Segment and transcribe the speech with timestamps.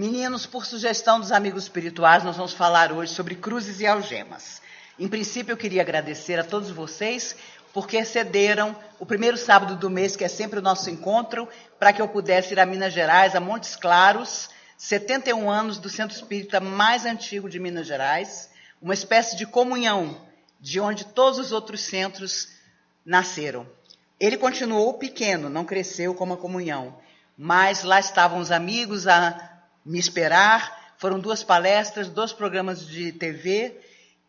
[0.00, 4.62] Meninos, por sugestão dos amigos espirituais, nós vamos falar hoje sobre cruzes e algemas.
[4.98, 7.36] Em princípio, eu queria agradecer a todos vocês
[7.70, 11.46] porque cederam o primeiro sábado do mês, que é sempre o nosso encontro,
[11.78, 16.16] para que eu pudesse ir a Minas Gerais, a Montes Claros, 71 anos do centro
[16.16, 18.48] espírita mais antigo de Minas Gerais,
[18.80, 20.16] uma espécie de comunhão
[20.58, 22.48] de onde todos os outros centros
[23.04, 23.66] nasceram.
[24.18, 26.98] Ele continuou pequeno, não cresceu como a comunhão,
[27.36, 29.49] mas lá estavam os amigos a
[29.90, 30.94] me esperar.
[30.96, 33.80] Foram duas palestras, dois programas de TV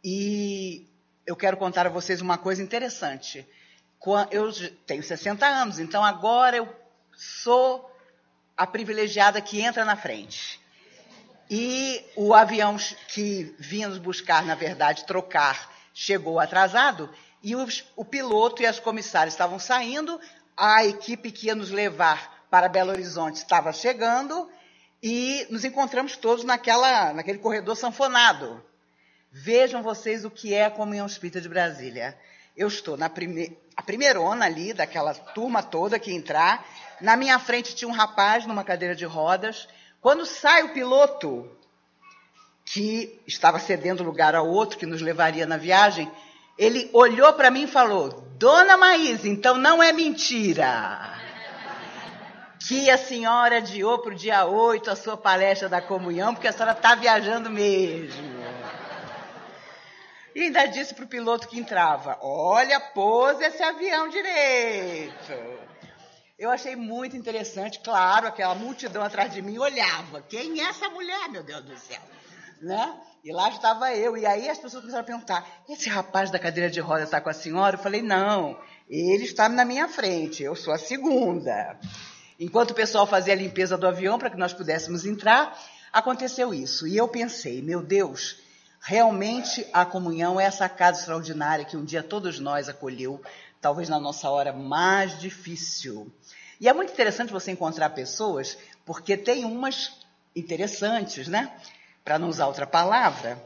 [0.03, 0.87] e
[1.25, 3.47] eu quero contar a vocês uma coisa interessante.
[4.31, 4.51] Eu
[4.87, 6.67] tenho 60 anos, então agora eu
[7.15, 7.95] sou
[8.57, 10.59] a privilegiada que entra na frente.
[11.49, 12.77] E o avião
[13.09, 17.09] que vinha nos buscar, na verdade, trocar, chegou atrasado
[17.43, 20.19] e os, o piloto e as comissárias estavam saindo,
[20.55, 24.49] a equipe que ia nos levar para Belo Horizonte estava chegando
[25.01, 28.63] e nos encontramos todos naquela, naquele corredor sanfonado.
[29.31, 32.17] Vejam vocês o que é a Comunhão Espírita de Brasília.
[32.55, 36.65] Eu estou na prime a primeirona ali, daquela turma toda que entrar.
[36.99, 39.67] Na minha frente tinha um rapaz numa cadeira de rodas.
[40.01, 41.49] Quando sai o piloto,
[42.65, 46.11] que estava cedendo lugar ao outro que nos levaria na viagem,
[46.57, 51.20] ele olhou para mim e falou: Dona Maísa, então não é mentira.
[52.67, 56.53] Que a senhora adiou para o dia 8 a sua palestra da comunhão, porque a
[56.53, 58.41] senhora está viajando mesmo.
[60.35, 65.33] E ainda disse para o piloto que entrava: Olha, pôs esse avião direito.
[66.37, 70.21] Eu achei muito interessante, claro, aquela multidão atrás de mim olhava.
[70.21, 72.01] Quem é essa mulher, meu Deus do céu?
[72.61, 72.99] Né?
[73.23, 74.17] E lá estava eu.
[74.17, 77.29] E aí as pessoas começaram a perguntar: esse rapaz da cadeira de roda está com
[77.29, 77.75] a senhora?
[77.75, 78.59] Eu falei: não,
[78.89, 81.77] ele está na minha frente, eu sou a segunda.
[82.41, 85.55] Enquanto o pessoal fazia a limpeza do avião para que nós pudéssemos entrar,
[85.93, 86.87] aconteceu isso.
[86.87, 88.39] E eu pensei: meu Deus,
[88.81, 93.21] realmente a comunhão é essa casa extraordinária que um dia todos nós acolheu,
[93.61, 96.11] talvez na nossa hora mais difícil.
[96.59, 99.99] E é muito interessante você encontrar pessoas, porque tem umas
[100.35, 101.51] interessantes, né?
[102.03, 103.37] para não usar outra palavra,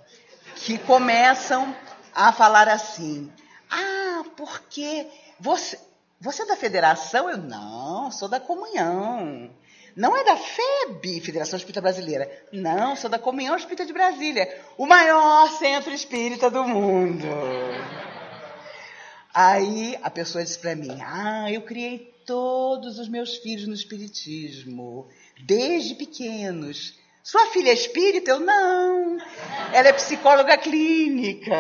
[0.55, 1.75] que começam
[2.13, 3.29] a falar assim:
[3.69, 5.07] ah, porque
[5.37, 5.77] você,
[6.19, 7.29] você é da federação?
[7.29, 9.49] Eu não, sou da comunhão.
[9.95, 12.29] Não é da FEB, Federação Espírita Brasileira.
[12.51, 17.25] Não, sou da Comunhão Espírita de Brasília, o maior centro espírita do mundo.
[19.33, 25.07] Aí a pessoa disse para mim: Ah, eu criei todos os meus filhos no Espiritismo,
[25.45, 26.99] desde pequenos.
[27.23, 28.31] Sua filha é espírita?
[28.31, 29.17] Eu não.
[29.73, 31.55] Ela é psicóloga clínica.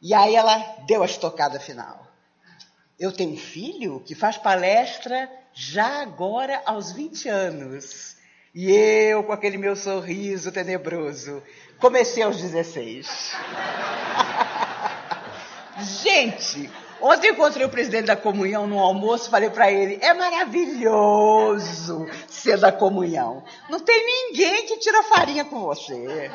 [0.00, 2.05] E aí ela deu a estocada final.
[2.98, 8.16] Eu tenho um filho que faz palestra já agora aos 20 anos.
[8.54, 11.42] E eu, com aquele meu sorriso tenebroso,
[11.78, 13.36] comecei aos 16.
[16.02, 16.70] Gente,
[17.00, 22.72] Ontem encontrei o presidente da comunhão no almoço, falei para ele: é maravilhoso ser da
[22.72, 23.44] comunhão.
[23.68, 26.30] Não tem ninguém que tira farinha com você.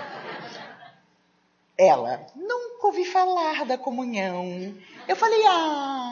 [1.78, 4.76] Ela, nunca ouvi falar da comunhão.
[5.08, 6.11] Eu falei: ah.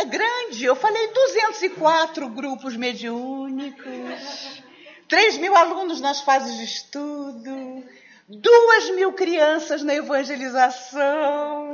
[0.00, 0.64] É grande.
[0.64, 4.62] Eu falei: 204 grupos mediúnicos,
[5.08, 7.84] 3 mil alunos nas fases de estudo
[8.30, 11.72] duas mil crianças na evangelização.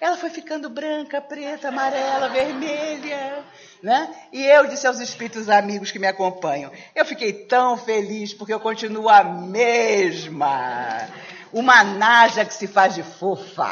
[0.00, 3.44] Ela foi ficando branca, preta, amarela, vermelha,
[3.82, 4.08] né?
[4.32, 8.60] E eu disse aos espíritos amigos que me acompanham, eu fiquei tão feliz porque eu
[8.60, 11.08] continuo a mesma.
[11.52, 13.70] Uma naja que se faz de fofa.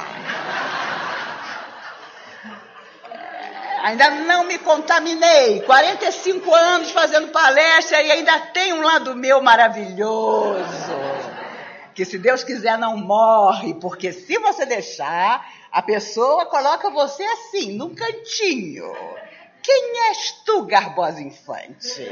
[3.84, 5.60] Ainda não me contaminei.
[5.60, 10.94] 45 anos fazendo palestra e ainda tem um lado meu maravilhoso
[11.94, 17.72] que se Deus quiser não morre, porque se você deixar, a pessoa coloca você assim,
[17.76, 18.90] num cantinho.
[19.62, 22.10] Quem és tu, garbosa infante?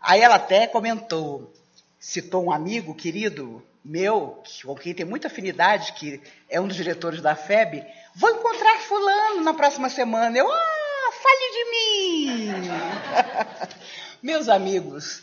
[0.00, 1.52] Aí ela até comentou,
[2.00, 7.20] citou um amigo querido meu, com quem tem muita afinidade, que é um dos diretores
[7.20, 7.86] da FEB,
[8.18, 10.36] vou encontrar fulano na próxima semana.
[10.36, 12.52] Eu, ah, fale de mim!
[14.20, 15.22] Meus amigos,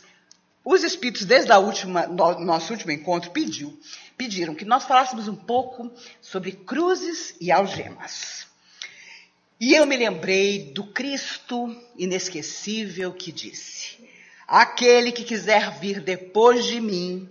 [0.64, 3.78] os espíritos, desde a última, no, nosso último encontro, pediu,
[4.16, 8.46] pediram que nós falássemos um pouco sobre cruzes e algemas.
[9.60, 14.08] E eu me lembrei do Cristo inesquecível que disse:
[14.48, 17.28] Aquele que quiser vir depois de mim,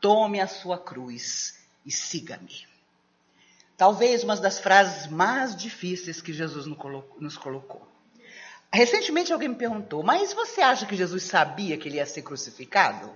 [0.00, 2.69] tome a sua cruz e siga-me.
[3.80, 7.88] Talvez uma das frases mais difíceis que Jesus nos colocou.
[8.70, 13.10] Recentemente alguém me perguntou, mas você acha que Jesus sabia que ele ia ser crucificado?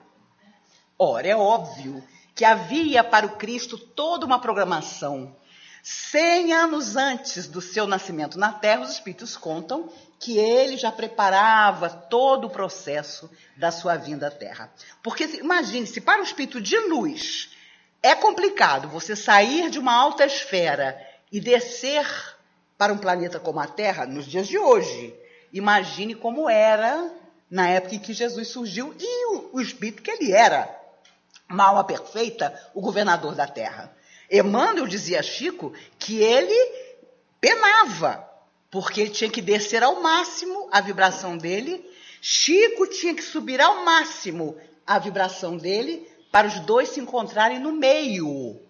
[0.99, 2.03] Ora, é óbvio
[2.35, 5.37] que havia para o Cristo toda uma programação.
[5.83, 11.91] Cem anos antes do seu nascimento na terra, os Espíritos contam que ele já preparava
[11.91, 14.73] todo o processo da sua vinda à terra.
[15.03, 17.54] Porque imagine, se para o Espírito de luz
[18.05, 20.95] é complicado você sair de uma alta esfera
[21.33, 22.07] e descer
[22.77, 25.19] para um planeta como a Terra nos dias de hoje,
[25.51, 27.11] imagine como era
[27.51, 30.69] na época em que Jesus surgiu e o, o Espírito que ele era.
[31.49, 33.91] Mal a perfeita, o governador da terra.
[34.31, 36.55] Emmanuel dizia a Chico que ele
[37.41, 38.29] penava,
[38.71, 41.83] porque ele tinha que descer ao máximo a vibração dele,
[42.21, 47.71] Chico tinha que subir ao máximo a vibração dele, para os dois se encontrarem no
[47.71, 48.61] meio.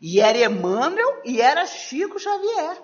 [0.00, 2.78] E era Emmanuel e era Chico Xavier.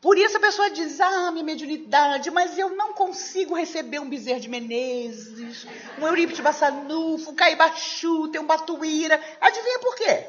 [0.00, 4.40] Por isso a pessoa diz, ah, minha mediunidade, mas eu não consigo receber um Bezerra
[4.40, 5.66] de Menezes,
[6.00, 9.20] um Eurípides Bassanufo, um Caibachu, um Batuíra.
[9.42, 10.26] Adivinha por quê?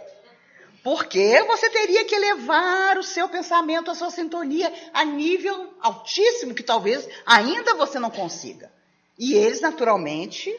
[0.83, 6.63] Porque você teria que elevar o seu pensamento, a sua sintonia a nível altíssimo que
[6.63, 8.69] talvez ainda você não consiga.
[9.17, 10.53] E eles, naturalmente,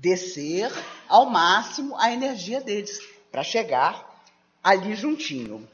[0.00, 0.72] descer
[1.08, 3.00] ao máximo a energia deles
[3.30, 4.22] para chegar
[4.62, 5.68] ali juntinho.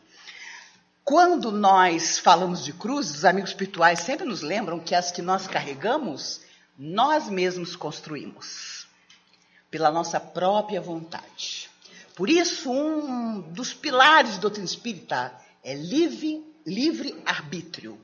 [1.05, 5.47] Quando nós falamos de cruzes, os amigos espirituais sempre nos lembram que as que nós
[5.47, 6.41] carregamos,
[6.79, 8.87] nós mesmos construímos,
[9.71, 11.69] pela nossa própria vontade.
[12.15, 18.00] Por isso, um dos pilares da doutrina espírita é livre, livre arbítrio.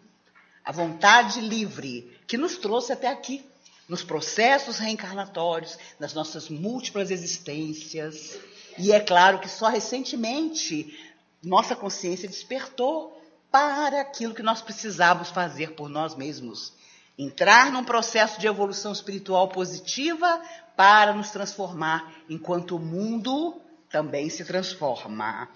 [0.63, 3.45] A vontade livre que nos trouxe até aqui,
[3.91, 8.39] nos processos reencarnatórios, nas nossas múltiplas existências.
[8.79, 10.97] E é claro que só recentemente
[11.43, 13.21] nossa consciência despertou
[13.51, 16.73] para aquilo que nós precisávamos fazer por nós mesmos.
[17.19, 20.41] Entrar num processo de evolução espiritual positiva
[20.77, 23.61] para nos transformar, enquanto o mundo
[23.91, 25.49] também se transforma.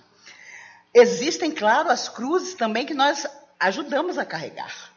[0.92, 3.28] Existem, claro, as cruzes também que nós
[3.60, 4.92] ajudamos a carregar.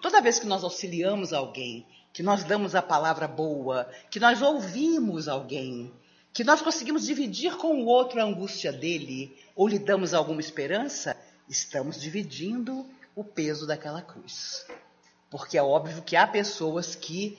[0.00, 1.86] Toda vez que nós auxiliamos alguém,
[2.18, 5.94] que nós damos a palavra boa, que nós ouvimos alguém,
[6.32, 11.16] que nós conseguimos dividir com o outro a angústia dele, ou lhe damos alguma esperança,
[11.48, 12.84] estamos dividindo
[13.14, 14.66] o peso daquela cruz.
[15.30, 17.38] Porque é óbvio que há pessoas que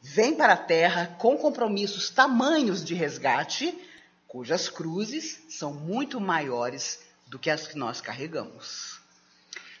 [0.00, 3.78] vêm para a terra com compromissos tamanhos de resgate,
[4.26, 9.04] cujas cruzes são muito maiores do que as que nós carregamos.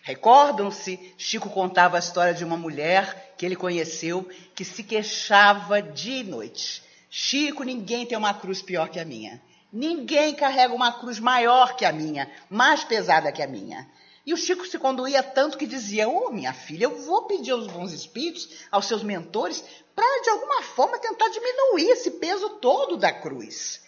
[0.02, 6.24] Recordam-se, Chico contava a história de uma mulher ele conheceu que se queixava dia e
[6.24, 6.84] noite
[7.16, 9.40] Chico, ninguém tem uma cruz pior que a minha.
[9.72, 13.88] Ninguém carrega uma cruz maior que a minha, mais pesada que a minha.
[14.26, 17.52] E o Chico se conduía tanto que dizia: Ô oh, minha filha, eu vou pedir
[17.52, 19.62] aos bons espíritos, aos seus mentores,
[19.94, 23.80] para de alguma forma tentar diminuir esse peso todo da cruz.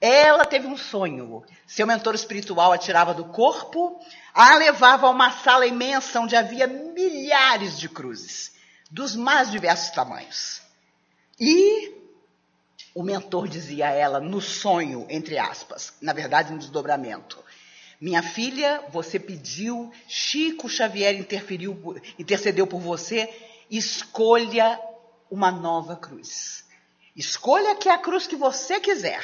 [0.00, 1.44] Ela teve um sonho.
[1.66, 4.00] Seu mentor espiritual a tirava do corpo,
[4.32, 8.52] a levava a uma sala imensa onde havia milhares de cruzes,
[8.90, 10.60] dos mais diversos tamanhos.
[11.38, 11.94] E
[12.94, 17.38] o mentor dizia a ela no sonho, entre aspas, na verdade no desdobramento.
[18.00, 23.28] Minha filha, você pediu, Chico Xavier interferiu, intercedeu por você,
[23.70, 24.80] escolha
[25.30, 26.64] uma nova cruz.
[27.14, 29.22] Escolha que é a cruz que você quiser.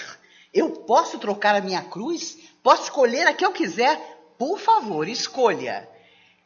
[0.52, 2.38] Eu posso trocar a minha cruz?
[2.62, 3.98] Posso escolher a que eu quiser?
[4.38, 5.88] Por favor, escolha.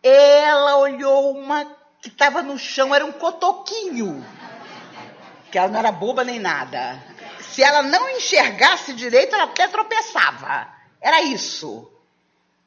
[0.02, 1.64] Ela olhou uma
[2.00, 4.25] que estava no chão, era um cotoquinho
[5.50, 7.02] que ela não era boba nem nada.
[7.40, 10.73] Se ela não enxergasse direito, ela até tropeçava.
[11.00, 11.90] Era isso.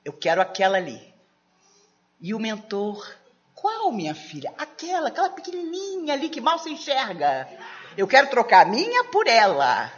[0.04, 1.02] Eu quero aquela ali.
[2.20, 3.10] E o mentor,
[3.56, 4.54] qual minha filha?
[4.58, 7.48] Aquela, aquela pequenininha ali que mal se enxerga.
[7.98, 9.92] Eu quero trocar a minha por ela.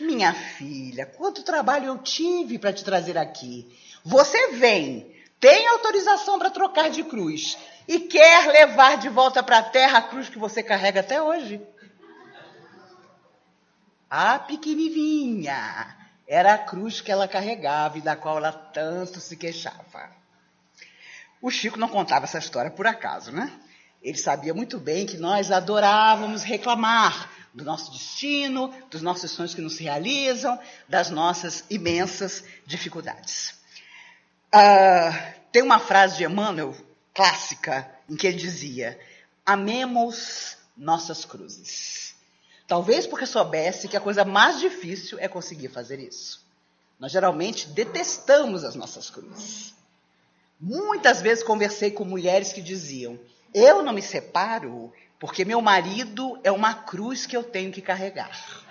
[0.00, 3.72] Minha filha, quanto trabalho eu tive para te trazer aqui.
[4.04, 9.62] Você vem, tem autorização para trocar de cruz e quer levar de volta para a
[9.62, 11.60] terra a cruz que você carrega até hoje.
[14.10, 20.10] A pequenininha era a cruz que ela carregava e da qual ela tanto se queixava.
[21.40, 23.52] O Chico não contava essa história por acaso, né?
[24.02, 29.60] Ele sabia muito bem que nós adorávamos reclamar do nosso destino, dos nossos sonhos que
[29.60, 33.57] não se realizam, das nossas imensas dificuldades.
[34.54, 36.74] Uh, tem uma frase de Emmanuel
[37.14, 38.98] clássica em que ele dizia:
[39.44, 42.14] Amemos nossas cruzes.
[42.66, 46.46] Talvez porque soubesse que a coisa mais difícil é conseguir fazer isso.
[46.98, 49.74] Nós geralmente detestamos as nossas cruzes.
[50.60, 53.18] Muitas vezes conversei com mulheres que diziam:
[53.52, 58.64] Eu não me separo porque meu marido é uma cruz que eu tenho que carregar.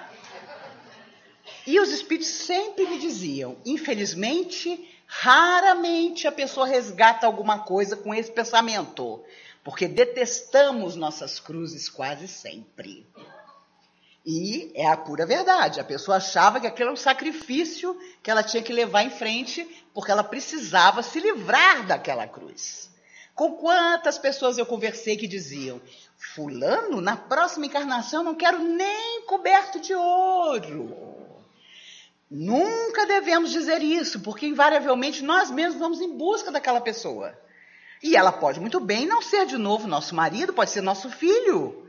[1.65, 8.31] E os espíritos sempre me diziam: infelizmente, raramente a pessoa resgata alguma coisa com esse
[8.31, 9.23] pensamento,
[9.63, 13.07] porque detestamos nossas cruzes quase sempre.
[14.29, 15.79] E é a pura verdade.
[15.79, 19.65] A pessoa achava que aquilo era um sacrifício que ela tinha que levar em frente,
[19.93, 22.89] porque ela precisava se livrar daquela cruz.
[23.33, 25.79] Com quantas pessoas eu conversei que diziam:
[26.17, 31.16] Fulano, na próxima encarnação não quero nem coberto de ouro.
[32.29, 37.38] Nunca devemos dizer isso, porque invariavelmente nós mesmos vamos em busca daquela pessoa.
[38.03, 41.88] E ela pode muito bem não ser de novo nosso marido, pode ser nosso filho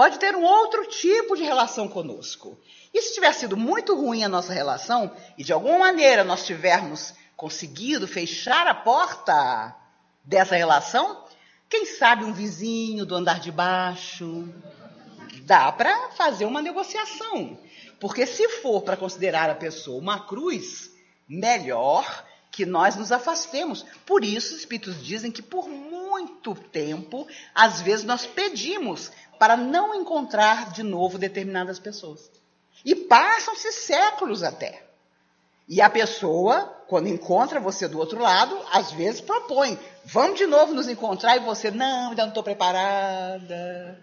[0.00, 2.58] pode ter um outro tipo de relação conosco.
[2.94, 7.12] E se tiver sido muito ruim a nossa relação, e de alguma maneira nós tivermos
[7.36, 9.76] conseguido fechar a porta
[10.24, 11.22] dessa relação,
[11.68, 14.48] quem sabe um vizinho do andar de baixo,
[15.42, 17.58] dá para fazer uma negociação.
[18.00, 20.90] Porque se for para considerar a pessoa uma cruz,
[21.28, 23.84] melhor que nós nos afastemos.
[24.04, 29.94] Por isso, os espíritos dizem que por muito tempo, às vezes nós pedimos para não
[29.94, 32.30] encontrar de novo determinadas pessoas.
[32.84, 34.82] E passam-se séculos até.
[35.68, 40.74] E a pessoa, quando encontra você do outro lado, às vezes propõe: vamos de novo
[40.74, 44.00] nos encontrar, e você, não, ainda não estou preparada.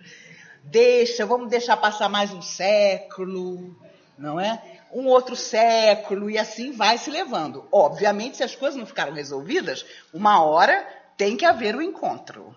[0.64, 3.76] Deixa, vamos deixar passar mais um século,
[4.18, 4.80] não é?
[4.92, 7.68] Um outro século, e assim vai se levando.
[7.72, 12.56] Obviamente, se as coisas não ficaram resolvidas, uma hora tem que haver o um encontro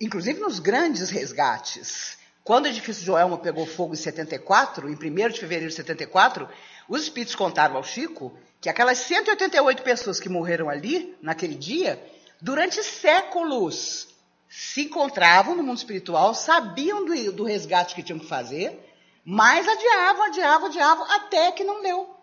[0.00, 2.18] inclusive nos grandes resgates.
[2.42, 6.48] Quando o edifício Joelma pegou fogo em 74, em 1 de fevereiro de 74,
[6.88, 12.02] os espíritos contaram ao Chico que aquelas 188 pessoas que morreram ali, naquele dia,
[12.40, 14.08] durante séculos
[14.48, 18.93] se encontravam no mundo espiritual, sabiam do, do resgate que tinham que fazer,
[19.24, 22.14] mas adiavam, adiavam, adiavam, até que não deu.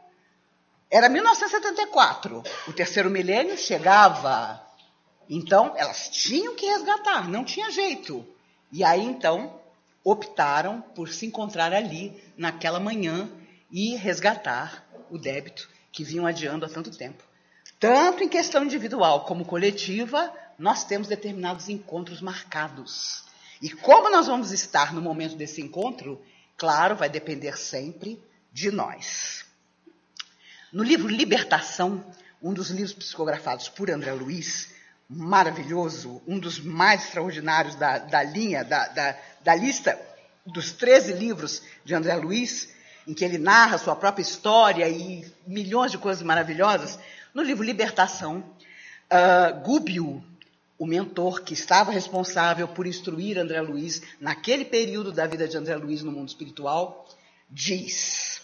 [0.90, 2.44] Era 1974.
[2.68, 4.62] O terceiro milênio chegava.
[5.30, 8.26] Então, elas tinham que resgatar, não tinha jeito.
[8.72, 9.60] E aí, então,
[10.04, 13.30] optaram por se encontrar ali, naquela manhã,
[13.72, 17.24] e resgatar o débito que vinham adiando há tanto tempo.
[17.80, 23.24] Tanto em questão individual como coletiva, nós temos determinados encontros marcados.
[23.62, 26.22] E como nós vamos estar no momento desse encontro,
[26.62, 28.22] claro, vai depender sempre
[28.54, 29.44] de nós.
[30.72, 32.06] No livro Libertação,
[32.40, 34.70] um dos livros psicografados por André Luiz,
[35.10, 40.00] maravilhoso, um dos mais extraordinários da, da linha, da, da, da, lista
[40.46, 42.70] dos 13 livros de André Luiz,
[43.08, 47.00] em que ele narra sua própria história e milhões de coisas maravilhosas.
[47.34, 48.38] No livro Libertação,
[49.12, 50.24] uh, Gúbio,
[50.82, 55.76] o mentor que estava responsável por instruir André Luiz naquele período da vida de André
[55.76, 57.08] Luiz no mundo espiritual,
[57.48, 58.42] diz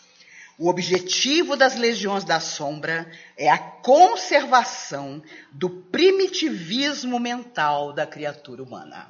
[0.56, 5.20] o objetivo das legiões da sombra é a conservação
[5.52, 9.08] do primitivismo mental da criatura humana.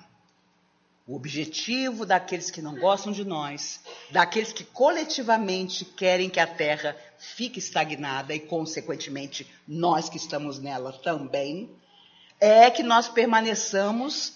[1.05, 6.95] O objetivo daqueles que não gostam de nós, daqueles que coletivamente querem que a Terra
[7.17, 11.69] fique estagnada e, consequentemente, nós que estamos nela também,
[12.39, 14.33] é que nós permaneçamos,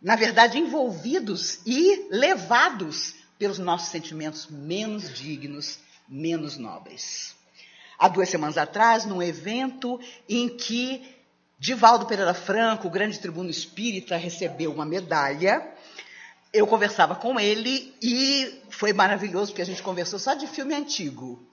[0.00, 7.36] na verdade, envolvidos e levados pelos nossos sentimentos menos dignos menos nobres.
[7.98, 11.16] Há duas semanas atrás, num evento em que
[11.58, 15.66] Divaldo Pereira Franco, o grande tribuno espírita, recebeu uma medalha.
[16.52, 21.44] Eu conversava com ele e foi maravilhoso, porque a gente conversou só de filme antigo.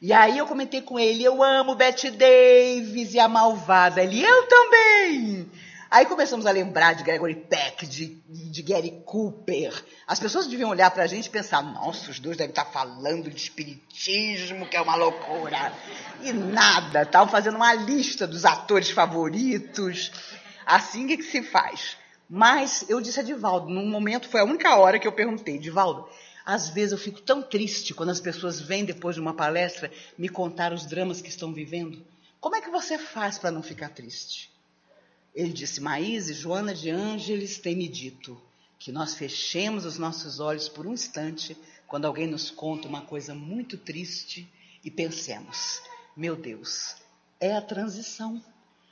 [0.00, 4.02] E aí eu comentei com ele, eu amo Betty Davis e a Malvada.
[4.02, 5.50] Ele, eu também!
[5.90, 9.74] Aí começamos a lembrar de Gregory Peck, de, de Gary Cooper.
[10.06, 12.70] As pessoas deviam olhar para a gente e pensar: nossa, os dois devem estar tá
[12.70, 15.70] falando de espiritismo, que é uma loucura.
[16.22, 20.12] E nada, estavam fazendo uma lista dos atores favoritos.
[20.64, 21.96] Assim que, que se faz.
[22.28, 26.08] Mas eu disse a Divaldo, num momento, foi a única hora que eu perguntei: Divaldo,
[26.50, 29.88] às vezes eu fico tão triste quando as pessoas vêm depois de uma palestra
[30.18, 32.04] me contar os dramas que estão vivendo.
[32.40, 34.50] Como é que você faz para não ficar triste?
[35.32, 38.36] Ele disse: Maíse, Joana de Ângeles tem me dito
[38.80, 43.32] que nós fechemos os nossos olhos por um instante quando alguém nos conta uma coisa
[43.32, 44.52] muito triste
[44.84, 45.80] e pensemos:
[46.16, 46.96] meu Deus,
[47.38, 48.42] é a transição.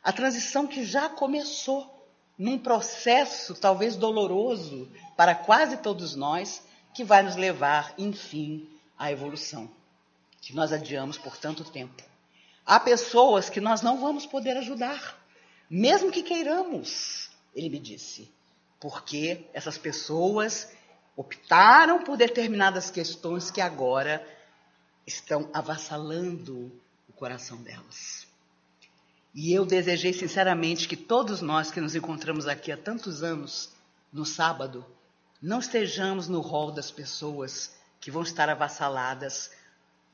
[0.00, 1.92] A transição que já começou
[2.38, 6.62] num processo talvez doloroso para quase todos nós,
[6.98, 9.70] que vai nos levar, enfim, à evolução,
[10.40, 12.02] que nós adiamos por tanto tempo.
[12.66, 15.16] Há pessoas que nós não vamos poder ajudar
[15.70, 17.30] mesmo que queiramos.
[17.54, 18.28] Ele me disse,
[18.80, 20.68] porque essas pessoas
[21.16, 24.26] optaram por determinadas questões que agora
[25.06, 26.72] estão avassalando
[27.08, 28.26] o coração delas.
[29.32, 33.70] E eu desejei sinceramente que todos nós que nos encontramos aqui há tantos anos,
[34.12, 34.84] no sábado,
[35.40, 39.50] não estejamos no rol das pessoas que vão estar avassaladas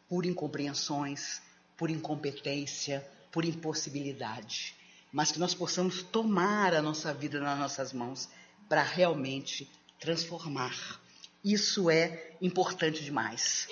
[0.08, 1.40] por incompreensões,
[1.76, 4.74] por incompetência, por impossibilidade,
[5.10, 8.28] mas que nós possamos tomar a nossa vida nas nossas mãos
[8.68, 11.00] para realmente transformar.
[11.42, 13.68] Isso é importante demais.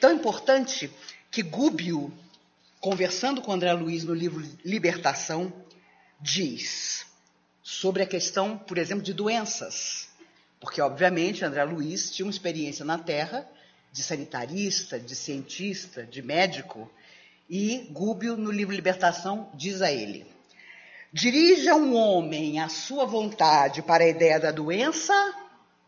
[0.00, 0.90] Tão importante
[1.30, 2.12] que Gúbio,
[2.80, 5.52] conversando com André Luiz no livro Libertação,
[6.20, 7.06] diz
[7.62, 10.08] sobre a questão, por exemplo, de doenças.
[10.64, 13.46] Porque, obviamente, André Luiz tinha uma experiência na Terra
[13.92, 16.90] de sanitarista, de cientista, de médico.
[17.50, 20.24] E Gúbio, no livro Libertação, diz a ele:
[21.12, 25.12] Dirija um homem a sua vontade para a ideia da doença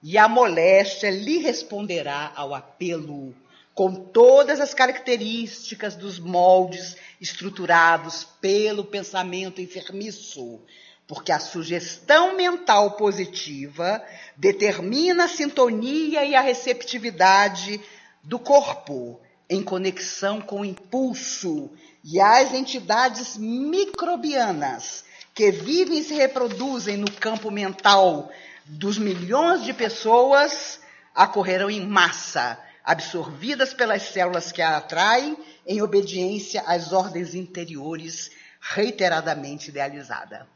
[0.03, 3.35] e a moléstia lhe responderá ao apelo,
[3.75, 10.61] com todas as características dos moldes estruturados pelo pensamento enfermiço,
[11.07, 14.03] porque a sugestão mental positiva
[14.37, 17.81] determina a sintonia e a receptividade
[18.23, 21.71] do corpo em conexão com o impulso
[22.03, 28.31] e as entidades microbianas que vivem e se reproduzem no campo mental
[28.65, 30.81] dos milhões de pessoas
[31.15, 35.37] acorrerão em massa, absorvidas pelas células que a atraem,
[35.67, 40.47] em obediência às ordens interiores reiteradamente idealizada.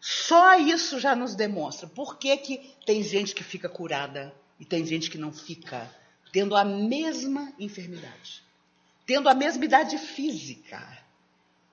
[0.00, 4.84] Só isso já nos demonstra por que, que tem gente que fica curada e tem
[4.84, 5.94] gente que não fica,
[6.32, 8.42] tendo a mesma enfermidade,
[9.06, 10.98] tendo a mesma idade física.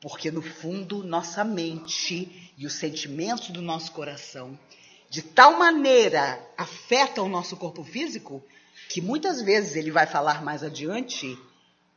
[0.01, 4.57] Porque, no fundo, nossa mente e os sentimentos do nosso coração
[5.09, 8.43] de tal maneira afeta o nosso corpo físico
[8.89, 11.37] que muitas vezes ele vai falar mais adiante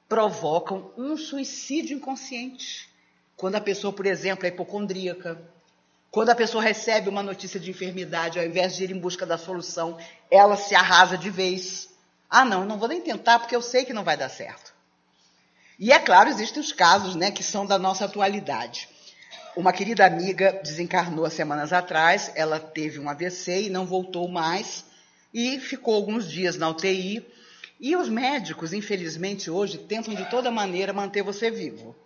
[0.08, 2.88] provocam um suicídio inconsciente.
[3.36, 5.40] Quando a pessoa, por exemplo, é hipocondríaca,
[6.10, 9.38] quando a pessoa recebe uma notícia de enfermidade, ao invés de ir em busca da
[9.38, 9.96] solução,
[10.30, 11.88] ela se arrasa de vez.
[12.28, 14.74] Ah, não, não vou nem tentar porque eu sei que não vai dar certo.
[15.78, 18.88] E é claro, existem os casos, né, que são da nossa atualidade.
[19.56, 24.84] Uma querida amiga desencarnou há semanas atrás, ela teve um AVC e não voltou mais
[25.32, 27.24] e ficou alguns dias na UTI.
[27.80, 31.96] E os médicos, infelizmente, hoje tentam de toda maneira manter você vivo.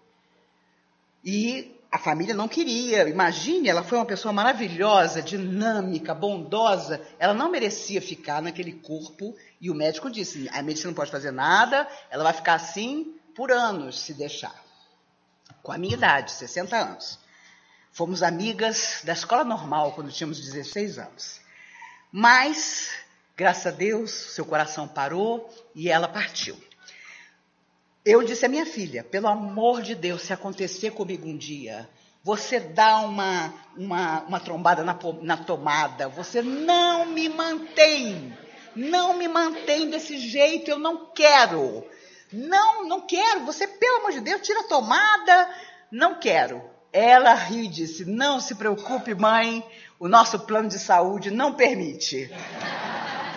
[1.24, 3.08] E a família não queria.
[3.08, 7.00] Imagine, ela foi uma pessoa maravilhosa, dinâmica, bondosa.
[7.20, 9.32] Ela não merecia ficar naquele corpo.
[9.60, 13.52] E o médico disse: a medicina não pode fazer nada, ela vai ficar assim por
[13.52, 14.60] anos, se deixar.
[15.62, 17.20] Com a minha idade, 60 anos.
[17.92, 21.40] Fomos amigas da escola normal quando tínhamos 16 anos.
[22.10, 22.90] Mas,
[23.36, 26.56] graças a Deus, seu coração parou e ela partiu.
[28.04, 31.88] Eu disse à minha filha: pelo amor de Deus, se acontecer comigo um dia,
[32.22, 38.36] você dá uma, uma, uma trombada na, na tomada, você não me mantém,
[38.76, 41.82] não me mantém desse jeito, eu não quero.
[42.30, 43.46] Não, não quero.
[43.46, 45.48] Você, pelo amor de Deus, tira a tomada.
[45.90, 46.62] Não quero.
[46.92, 49.64] Ela riu e disse: Não se preocupe, mãe,
[49.98, 52.30] o nosso plano de saúde não permite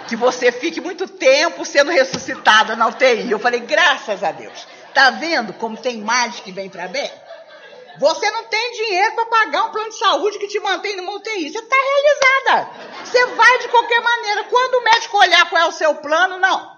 [0.08, 3.30] que você fique muito tempo sendo ressuscitada na UTI.
[3.30, 4.68] Eu falei: Graças a Deus.
[4.94, 7.12] Tá vendo como tem mais que vem para bem?
[8.00, 11.52] Você não tem dinheiro para pagar um plano de saúde que te mantém numa UTI.
[11.52, 12.70] Você está realizada.
[13.04, 14.44] Você vai de qualquer maneira.
[14.46, 16.78] Quando o médico olhar qual é o seu plano, não.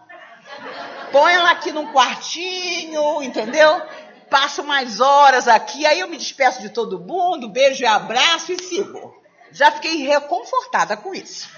[1.11, 3.81] Põe ela aqui num quartinho, entendeu?
[4.29, 8.63] passo mais horas aqui, aí eu me despeço de todo mundo, beijo e abraço e
[8.63, 9.15] sigo.
[9.51, 11.49] Já fiquei reconfortada com isso.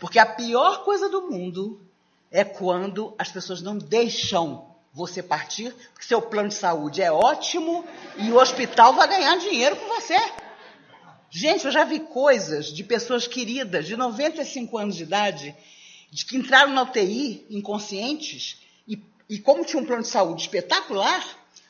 [0.00, 1.78] Porque a pior coisa do mundo
[2.30, 7.84] é quando as pessoas não deixam você partir, porque seu plano de saúde é ótimo
[8.16, 10.16] e o hospital vai ganhar dinheiro com você.
[11.30, 15.54] Gente, eu já vi coisas de pessoas queridas, de 95 anos de idade,
[16.10, 21.24] de que entraram na UTI inconscientes e, e como tinha um plano de saúde espetacular,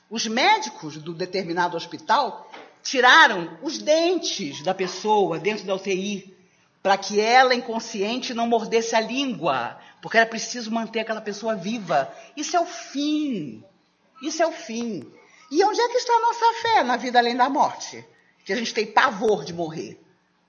[0.08, 2.50] os médicos do determinado hospital
[2.82, 6.34] tiraram os dentes da pessoa dentro da UTI
[6.82, 12.12] para que ela, inconsciente, não mordesse a língua, porque era preciso manter aquela pessoa viva.
[12.36, 13.62] Isso é o fim.
[14.22, 15.10] Isso é o fim.
[15.50, 18.06] E onde é que está a nossa fé na vida além da morte?
[18.44, 20.00] Que a gente tem pavor de morrer.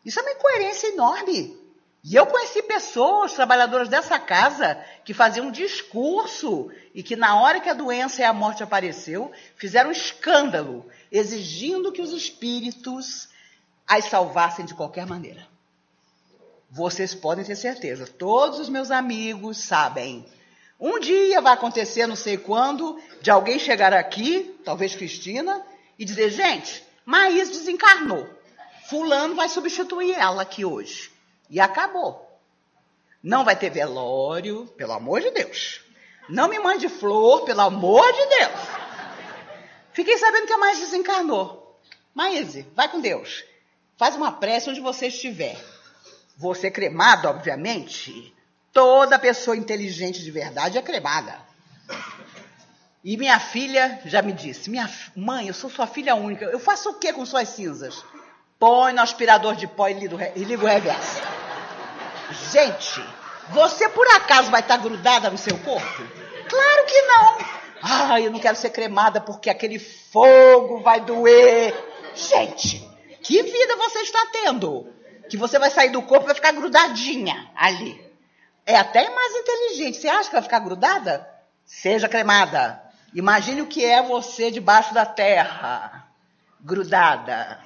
[0.06, 1.60] Isso é uma incoerência enorme.
[2.04, 7.60] E eu conheci pessoas, trabalhadoras dessa casa, que faziam um discurso e que na hora
[7.60, 13.30] que a doença e a morte apareceu, fizeram um escândalo, exigindo que os espíritos
[13.88, 15.51] as salvassem de qualquer maneira.
[16.72, 20.26] Vocês podem ter certeza, todos os meus amigos sabem.
[20.80, 25.62] Um dia vai acontecer, não sei quando, de alguém chegar aqui, talvez Cristina,
[26.00, 28.28] e dizer: gente, Maís desencarnou.
[28.90, 31.12] Fulano vai substituir ela aqui hoje.
[31.50, 32.28] E acabou.
[33.22, 35.82] Não vai ter velório, pelo amor de Deus.
[36.30, 38.60] Não me mande flor, pelo amor de Deus.
[39.94, 41.80] Fiquei sabendo que a Maís desencarnou.
[42.14, 43.44] Maíse, vai com Deus.
[43.98, 45.58] Faz uma prece onde você estiver.
[46.42, 48.34] Você cremado, obviamente.
[48.74, 51.36] Toda pessoa inteligente de verdade é cremada.
[53.04, 56.46] E minha filha já me disse: Minha mãe, eu sou sua filha única.
[56.46, 58.04] Eu faço o que com suas cinzas?
[58.58, 61.22] Põe no aspirador de pó e liga o reverso.
[62.52, 63.06] Gente,
[63.50, 66.04] você por acaso vai estar grudada no seu corpo?
[66.50, 67.38] Claro que não.
[67.84, 71.76] Ai, eu não quero ser cremada porque aquele fogo vai doer.
[72.16, 72.80] Gente,
[73.22, 75.01] que vida você está tendo?
[75.32, 78.06] Que você vai sair do corpo e vai ficar grudadinha ali.
[78.66, 79.98] É até mais inteligente.
[79.98, 81.26] Você acha que vai ficar grudada?
[81.64, 82.84] Seja cremada.
[83.14, 86.06] Imagine o que é você debaixo da terra,
[86.60, 87.64] grudada,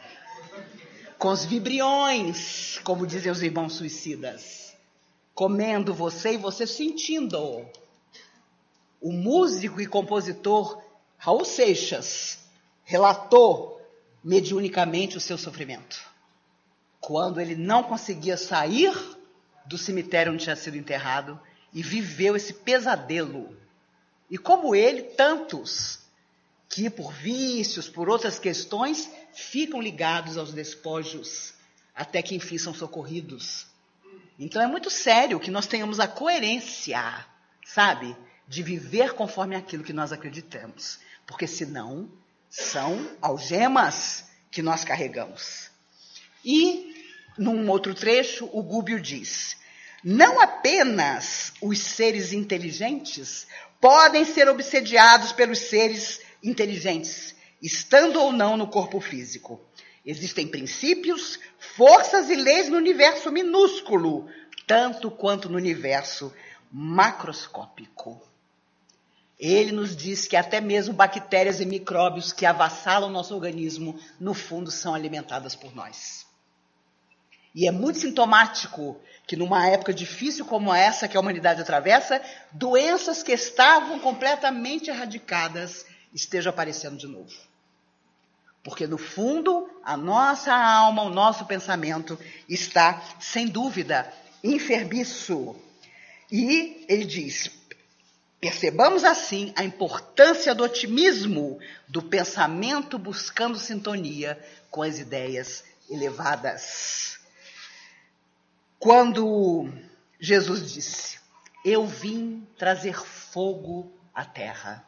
[1.18, 4.78] com os vibriões, como dizem os irmãos suicidas,
[5.34, 7.68] comendo você e você sentindo.
[9.02, 10.80] O músico e compositor
[11.18, 12.38] Raul Seixas
[12.84, 13.82] relatou
[14.24, 16.14] mediunicamente o seu sofrimento.
[17.06, 18.92] Quando ele não conseguia sair
[19.68, 21.40] do cemitério onde tinha sido enterrado
[21.72, 23.56] e viveu esse pesadelo.
[24.28, 26.00] E como ele, tantos
[26.68, 31.54] que por vícios, por outras questões, ficam ligados aos despojos
[31.94, 33.68] até que enfim são socorridos.
[34.40, 37.24] Então é muito sério que nós tenhamos a coerência,
[37.64, 42.10] sabe, de viver conforme aquilo que nós acreditamos, porque senão
[42.50, 45.70] são algemas que nós carregamos.
[46.44, 46.95] E
[47.38, 49.58] num outro trecho, o Gúbio diz:
[50.08, 53.48] não apenas os seres inteligentes
[53.82, 59.60] podem ser obsediados pelos seres inteligentes, estando ou não no corpo físico.
[60.06, 64.30] Existem princípios, forças e leis no universo minúsculo,
[64.68, 66.32] tanto quanto no universo
[66.72, 68.22] macroscópico.
[69.40, 74.70] Ele nos diz que até mesmo bactérias e micróbios que avassalam nosso organismo, no fundo,
[74.70, 76.25] são alimentadas por nós.
[77.56, 83.24] E é muito sintomático que numa época difícil como essa que a humanidade atravessa, doenças
[83.24, 87.34] que estavam completamente erradicadas estejam aparecendo de novo.
[88.62, 94.12] Porque no fundo, a nossa alma, o nosso pensamento está, sem dúvida,
[94.44, 95.56] enfermiço.
[96.30, 97.50] E ele diz:
[98.42, 104.38] percebamos assim a importância do otimismo, do pensamento buscando sintonia
[104.70, 107.25] com as ideias elevadas.
[108.80, 109.70] Quando
[110.20, 111.20] Jesus disse:
[111.64, 114.86] Eu vim trazer fogo à terra.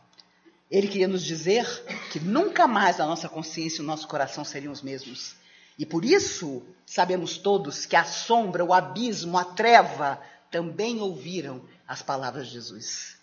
[0.69, 1.65] Ele queria nos dizer
[2.11, 5.35] que nunca mais a nossa consciência e o nosso coração seriam os mesmos.
[5.77, 10.19] E por isso, sabemos todos que a sombra, o abismo, a treva
[10.51, 13.17] também ouviram as palavras de Jesus.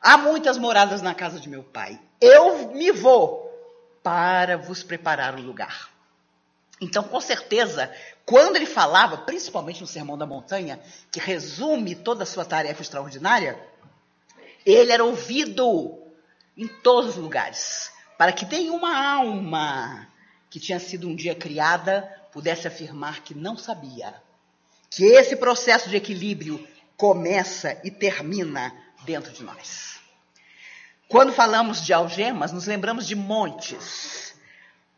[0.00, 2.00] Há muitas moradas na casa de meu pai.
[2.20, 3.48] Eu me vou
[4.02, 5.90] para vos preparar um lugar.
[6.80, 7.92] Então, com certeza,
[8.28, 10.78] quando ele falava, principalmente no Sermão da Montanha,
[11.10, 13.58] que resume toda a sua tarefa extraordinária,
[14.66, 15.98] ele era ouvido
[16.54, 20.06] em todos os lugares, para que nenhuma alma
[20.50, 24.14] que tinha sido um dia criada pudesse afirmar que não sabia.
[24.90, 30.00] Que esse processo de equilíbrio começa e termina dentro de nós.
[31.08, 34.34] Quando falamos de algemas, nos lembramos de montes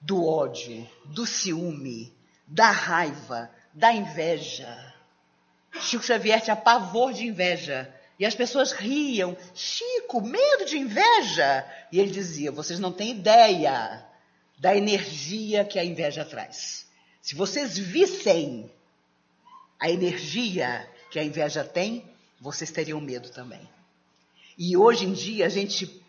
[0.01, 2.19] do ódio, do ciúme,
[2.51, 4.93] da raiva, da inveja.
[5.81, 7.95] Chico Xavier tinha pavor de inveja.
[8.19, 9.37] E as pessoas riam.
[9.55, 11.65] Chico, medo de inveja.
[11.93, 14.05] E ele dizia: vocês não têm ideia
[14.59, 16.87] da energia que a inveja traz.
[17.23, 18.71] Se vocês vissem
[19.79, 22.05] a energia que a inveja tem,
[22.41, 23.67] vocês teriam medo também.
[24.59, 26.01] E hoje em dia a gente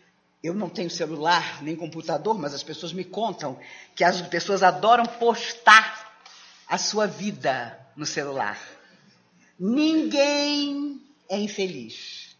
[0.42, 3.56] eu não tenho celular nem computador, mas as pessoas me contam
[3.94, 6.11] que as pessoas adoram postar
[6.72, 8.58] a sua vida no celular.
[9.60, 12.34] Ninguém é infeliz.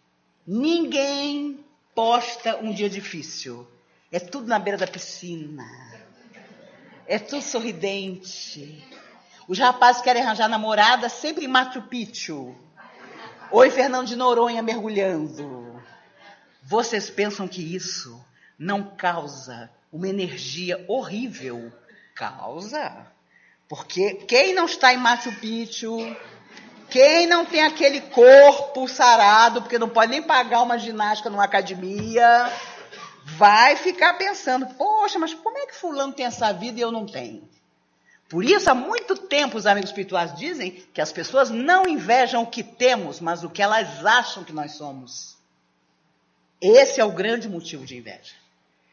[0.46, 1.62] Ninguém
[1.94, 3.68] posta um dia difícil.
[4.10, 5.68] É tudo na beira da piscina.
[7.06, 8.82] É tudo sorridente.
[9.46, 12.56] Os rapazes querem arranjar namorada sempre em Machu Picchu.
[13.52, 15.78] Em Fernando de Noronha mergulhando.
[16.62, 18.18] Vocês pensam que isso
[18.58, 21.70] não causa uma energia horrível?
[22.14, 23.01] Causa.
[23.72, 26.14] Porque quem não está em Machu Picchu
[26.90, 32.52] Quem não tem aquele corpo sarado, porque não pode nem pagar uma ginástica numa academia,
[33.24, 37.06] vai ficar pensando: poxa, mas como é que Fulano tem essa vida e eu não
[37.06, 37.48] tenho?
[38.28, 42.46] Por isso, há muito tempo, os amigos espirituais dizem que as pessoas não invejam o
[42.46, 45.34] que temos, mas o que elas acham que nós somos.
[46.60, 48.34] Esse é o grande motivo de inveja.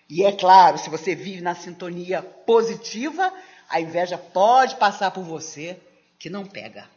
[0.10, 3.32] E é claro, se você vive na sintonia positiva,
[3.70, 5.80] a inveja pode passar por você
[6.18, 6.90] que não pega.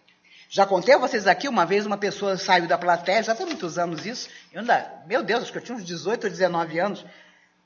[0.49, 3.79] Já contei a vocês aqui, uma vez uma pessoa saiu da plateia, já tem muitos
[3.79, 7.05] anos isso, eu ainda, meu Deus, acho que eu tinha uns 18 ou 19 anos,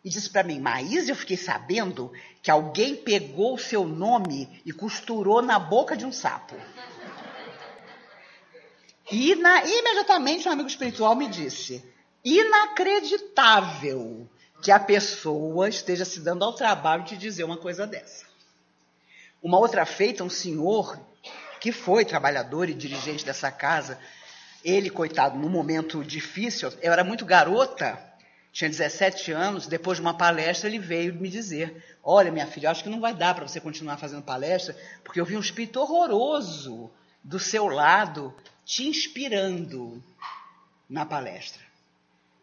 [0.05, 4.73] e disse para mim, Maís, eu fiquei sabendo que alguém pegou o seu nome e
[4.73, 6.55] costurou na boca de um sapo.
[9.11, 11.85] E na, imediatamente um amigo espiritual me disse,
[12.25, 14.29] inacreditável
[14.63, 18.26] que a pessoa esteja se dando ao trabalho de dizer uma coisa dessa.
[19.47, 20.99] Uma outra feita, um senhor
[21.61, 23.97] que foi trabalhador e dirigente dessa casa,
[24.65, 27.97] ele, coitado, num momento difícil, eu era muito garota,
[28.51, 32.83] tinha 17 anos, depois de uma palestra, ele veio me dizer: Olha, minha filha, acho
[32.83, 36.91] que não vai dar para você continuar fazendo palestra, porque eu vi um espírito horroroso
[37.23, 40.03] do seu lado te inspirando
[40.91, 41.63] na palestra.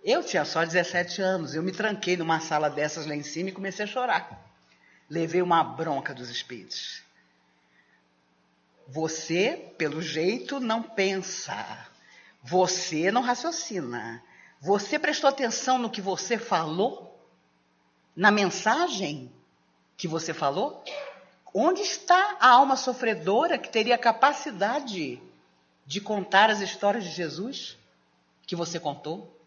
[0.02, 3.52] Eu tinha só 17 anos, eu me tranquei numa sala dessas lá em cima e
[3.52, 4.53] comecei a chorar.
[5.14, 7.04] Levei uma bronca dos espíritos.
[8.88, 11.88] Você, pelo jeito, não pensa.
[12.42, 14.24] Você não raciocina.
[14.60, 17.16] Você prestou atenção no que você falou?
[18.16, 19.32] Na mensagem
[19.96, 20.84] que você falou?
[21.54, 25.22] Onde está a alma sofredora que teria capacidade
[25.86, 27.78] de contar as histórias de Jesus
[28.48, 29.40] que você contou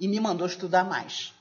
[0.00, 1.34] e me mandou estudar mais?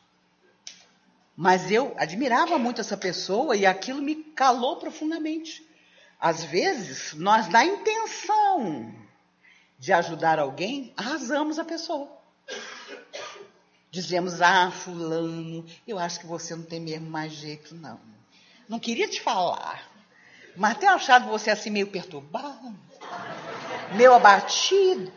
[1.36, 5.66] Mas eu admirava muito essa pessoa e aquilo me calou profundamente.
[6.20, 8.94] Às vezes, nós, na intenção
[9.80, 12.08] de ajudar alguém, arrasamos a pessoa.
[13.90, 18.00] Dizemos, ah, fulano, eu acho que você não tem mesmo mais jeito, não.
[18.70, 19.90] Não queria te falar,
[20.56, 22.74] mas tenho achado você assim meio perturbado,
[23.96, 25.12] meio abatido.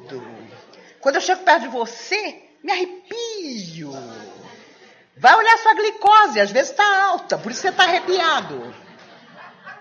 [1.01, 3.93] Quando eu chego perto de você, me arrepio.
[5.25, 8.75] Vai olhar sua glicose, às vezes está alta, por isso você está arrepiado.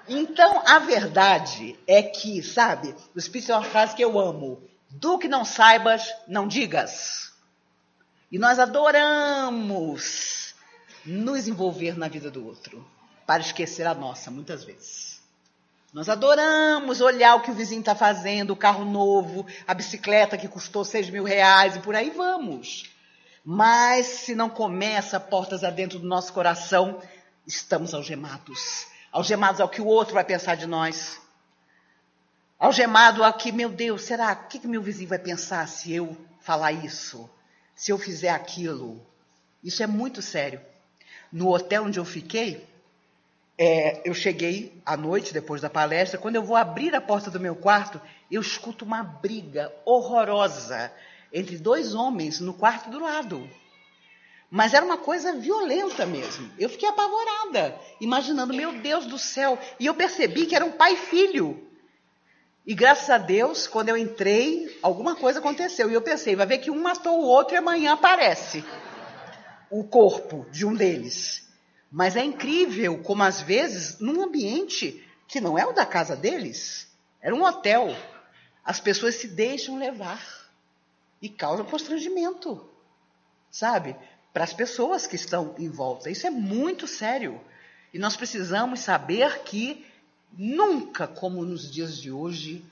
[0.08, 4.64] Então, a verdade é que, sabe, o Espírito é uma frase que eu amo.
[4.90, 7.34] Do que não saibas, não digas.
[8.32, 10.56] E nós adoramos
[11.06, 12.88] nos envolver na vida do outro,
[13.28, 15.22] para esquecer a nossa, muitas vezes.
[15.92, 20.48] Nós adoramos olhar o que o vizinho está fazendo, o carro novo, a bicicleta que
[20.48, 22.93] custou seis mil reais e por aí vamos.
[23.44, 27.02] Mas se não começa portas adentro do nosso coração,
[27.46, 28.88] estamos algemados.
[29.12, 31.20] Algemados ao que o outro vai pensar de nós.
[32.58, 34.34] Algemado ao que, meu Deus, será?
[34.36, 37.30] Que, que meu vizinho vai pensar se eu falar isso?
[37.76, 39.06] se eu fizer aquilo.
[39.64, 40.62] Isso é muito sério.
[41.32, 42.66] No hotel onde eu fiquei,
[43.58, 47.40] é, eu cheguei à noite, depois da palestra, quando eu vou abrir a porta do
[47.40, 48.00] meu quarto,
[48.32, 50.92] eu escuto uma briga horrorosa
[51.34, 53.50] entre dois homens no quarto do lado.
[54.50, 56.48] Mas era uma coisa violenta mesmo.
[56.60, 59.58] Eu fiquei apavorada, imaginando, meu Deus do céu.
[59.80, 61.68] E eu percebi que era um pai e filho.
[62.64, 65.90] E graças a Deus, quando eu entrei, alguma coisa aconteceu.
[65.90, 68.64] E eu pensei, vai ver que um matou o outro e amanhã aparece
[69.72, 71.50] o corpo de um deles.
[71.92, 76.88] Mas é incrível como às vezes, num ambiente que não é o da casa deles,
[77.20, 77.96] era um hotel,
[78.64, 80.43] as pessoas se deixam levar
[81.24, 82.70] e causam constrangimento,
[83.50, 83.96] sabe?
[84.34, 86.10] Para as pessoas que estão em volta.
[86.10, 87.40] Isso é muito sério.
[87.94, 89.86] E nós precisamos saber que
[90.38, 92.66] nunca como nos dias de hoje,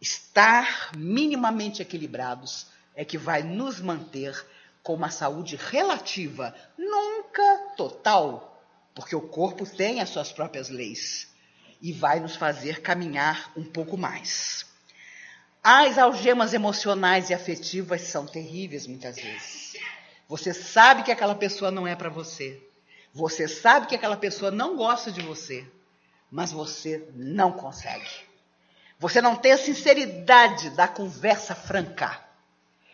[0.00, 4.44] estar minimamente equilibrados é que vai nos manter
[4.82, 8.60] com uma saúde relativa, nunca total,
[8.92, 11.28] porque o corpo tem as suas próprias leis
[11.80, 14.67] e vai nos fazer caminhar um pouco mais.
[15.70, 19.76] As algemas emocionais e afetivas são terríveis muitas vezes.
[20.26, 22.62] Você sabe que aquela pessoa não é para você.
[23.12, 25.66] Você sabe que aquela pessoa não gosta de você
[26.30, 28.10] mas você não consegue.
[28.98, 32.20] Você não tem a sinceridade da conversa franca,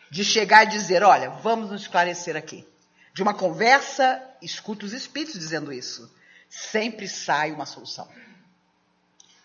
[0.09, 2.65] de chegar e dizer: olha, vamos nos esclarecer aqui.
[3.13, 6.13] De uma conversa, escuta os espíritos dizendo isso.
[6.49, 8.07] Sempre sai uma solução.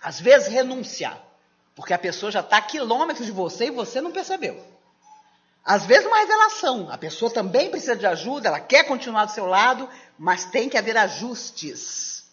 [0.02, 1.22] Às vezes, renunciar,
[1.74, 4.62] porque a pessoa já está a quilômetros de você e você não percebeu.
[5.64, 6.90] Às vezes, uma revelação.
[6.90, 10.78] A pessoa também precisa de ajuda, ela quer continuar do seu lado, mas tem que
[10.78, 12.30] haver ajustes.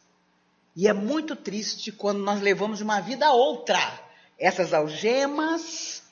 [0.76, 3.80] E é muito triste quando nós levamos de uma vida a outra
[4.38, 6.04] essas algemas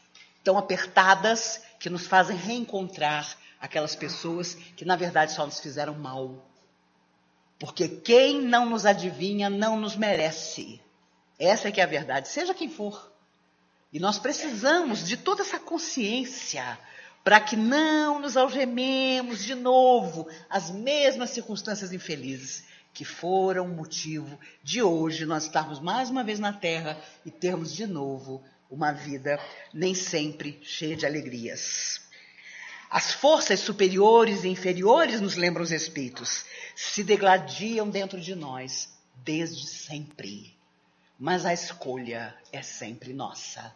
[0.43, 6.43] tão apertadas que nos fazem reencontrar aquelas pessoas que na verdade só nos fizeram mal.
[7.59, 10.81] Porque quem não nos adivinha não nos merece.
[11.37, 13.11] Essa é que é a verdade, seja quem for.
[13.95, 16.77] E nós precisamos de toda essa consciência
[17.23, 24.81] para que não nos algememos de novo as mesmas circunstâncias infelizes que foram motivo de
[24.83, 29.39] hoje nós estarmos mais uma vez na Terra e termos de novo uma vida
[29.73, 32.01] nem sempre cheia de alegrias.
[32.89, 36.43] As forças superiores e inferiores, nos lembram os Espíritos,
[36.75, 38.89] se degladiam dentro de nós
[39.23, 40.53] desde sempre.
[41.17, 43.73] Mas a escolha é sempre nossa.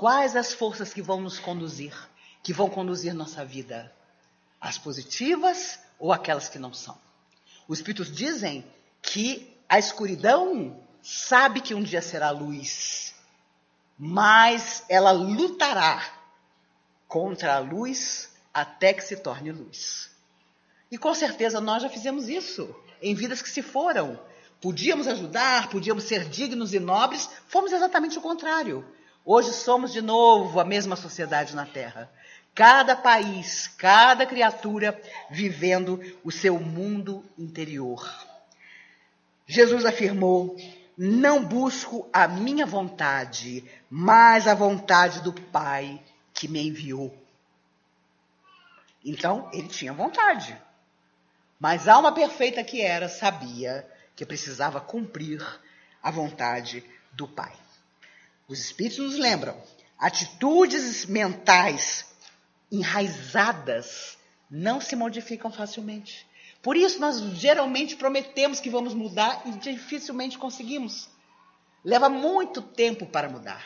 [0.00, 1.94] Quais as forças que vão nos conduzir,
[2.42, 3.94] que vão conduzir nossa vida?
[4.58, 6.96] As positivas ou aquelas que não são?
[7.68, 8.64] Os Espíritos dizem
[9.02, 13.14] que a escuridão sabe que um dia será luz,
[13.98, 16.02] mas ela lutará
[17.06, 20.10] contra a luz até que se torne luz.
[20.90, 24.18] E com certeza nós já fizemos isso em vidas que se foram.
[24.62, 28.82] Podíamos ajudar, podíamos ser dignos e nobres, fomos exatamente o contrário.
[29.24, 32.10] Hoje somos de novo a mesma sociedade na Terra.
[32.54, 38.08] Cada país, cada criatura vivendo o seu mundo interior.
[39.46, 40.56] Jesus afirmou:
[40.96, 46.00] Não busco a minha vontade, mas a vontade do Pai
[46.32, 47.14] que me enviou.
[49.04, 50.56] Então, ele tinha vontade.
[51.58, 55.44] Mas a alma perfeita que era, sabia que precisava cumprir
[56.02, 57.59] a vontade do Pai.
[58.50, 59.56] Os Espíritos nos lembram:
[59.96, 62.04] atitudes mentais
[62.70, 64.18] enraizadas
[64.50, 66.26] não se modificam facilmente.
[66.60, 71.08] Por isso, nós geralmente prometemos que vamos mudar e dificilmente conseguimos.
[71.84, 73.64] Leva muito tempo para mudar.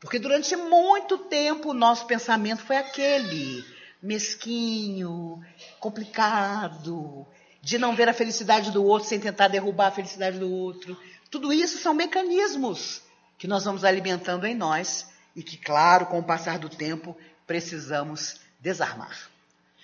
[0.00, 3.64] Porque durante muito tempo o nosso pensamento foi aquele
[4.02, 5.40] mesquinho,
[5.78, 7.24] complicado,
[7.62, 11.00] de não ver a felicidade do outro sem tentar derrubar a felicidade do outro.
[11.30, 13.05] Tudo isso são mecanismos
[13.38, 18.40] que nós vamos alimentando em nós e que, claro, com o passar do tempo, precisamos
[18.60, 19.30] desarmar.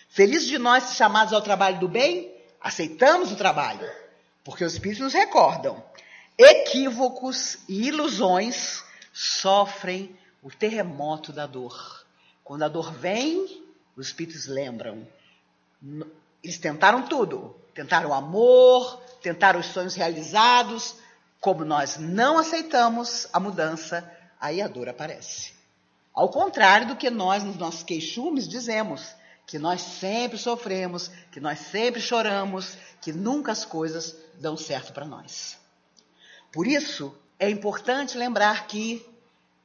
[0.08, 3.90] Felizes de nós chamados ao trabalho do bem, aceitamos o trabalho,
[4.44, 5.82] porque os espíritos nos recordam.
[6.38, 12.04] Equívocos e ilusões sofrem o terremoto da dor.
[12.42, 13.62] Quando a dor vem,
[13.96, 15.06] os espíritos lembram.
[16.42, 17.54] Eles tentaram tudo.
[17.74, 20.96] Tentaram amor, tentaram os sonhos realizados.
[21.42, 24.08] Como nós não aceitamos a mudança,
[24.40, 25.52] aí a dor aparece.
[26.14, 29.12] Ao contrário do que nós, nos nossos queixumes, dizemos,
[29.44, 35.04] que nós sempre sofremos, que nós sempre choramos, que nunca as coisas dão certo para
[35.04, 35.58] nós.
[36.52, 39.04] Por isso, é importante lembrar que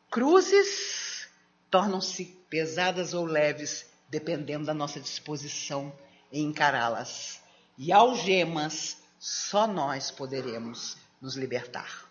[0.09, 1.27] cruzes
[1.69, 5.93] tornam-se pesadas ou leves dependendo da nossa disposição
[6.31, 7.39] em encará-las.
[7.77, 12.07] E algemas, só nós poderemos nos libertar.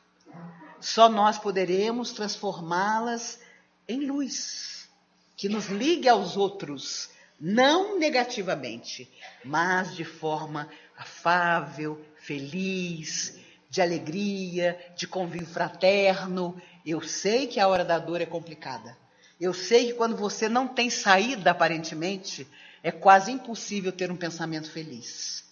[0.80, 3.40] Só nós poderemos transformá-las
[3.88, 4.88] em luz,
[5.36, 9.10] que nos ligue aos outros, não negativamente,
[9.44, 13.38] mas de forma afável, feliz,
[13.68, 16.60] de alegria, de convívio fraterno.
[16.84, 18.96] Eu sei que a hora da dor é complicada.
[19.38, 22.46] Eu sei que quando você não tem saída, aparentemente,
[22.82, 25.44] é quase impossível ter um pensamento feliz.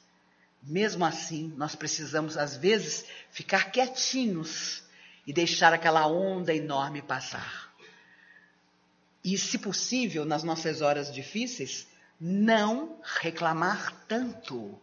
[0.66, 4.82] Mesmo assim, nós precisamos, às vezes, ficar quietinhos
[5.26, 7.72] e deixar aquela onda enorme passar.
[9.22, 11.86] E, se possível, nas nossas horas difíceis,
[12.18, 14.80] não reclamar tanto.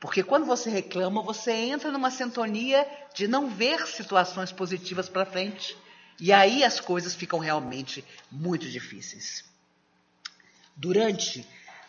[0.00, 5.76] Porque quando você reclama, você entra numa sintonia de não ver situações positivas para frente.
[6.20, 9.44] E aí as coisas ficam realmente muito difíceis.
[10.76, 11.46] Durante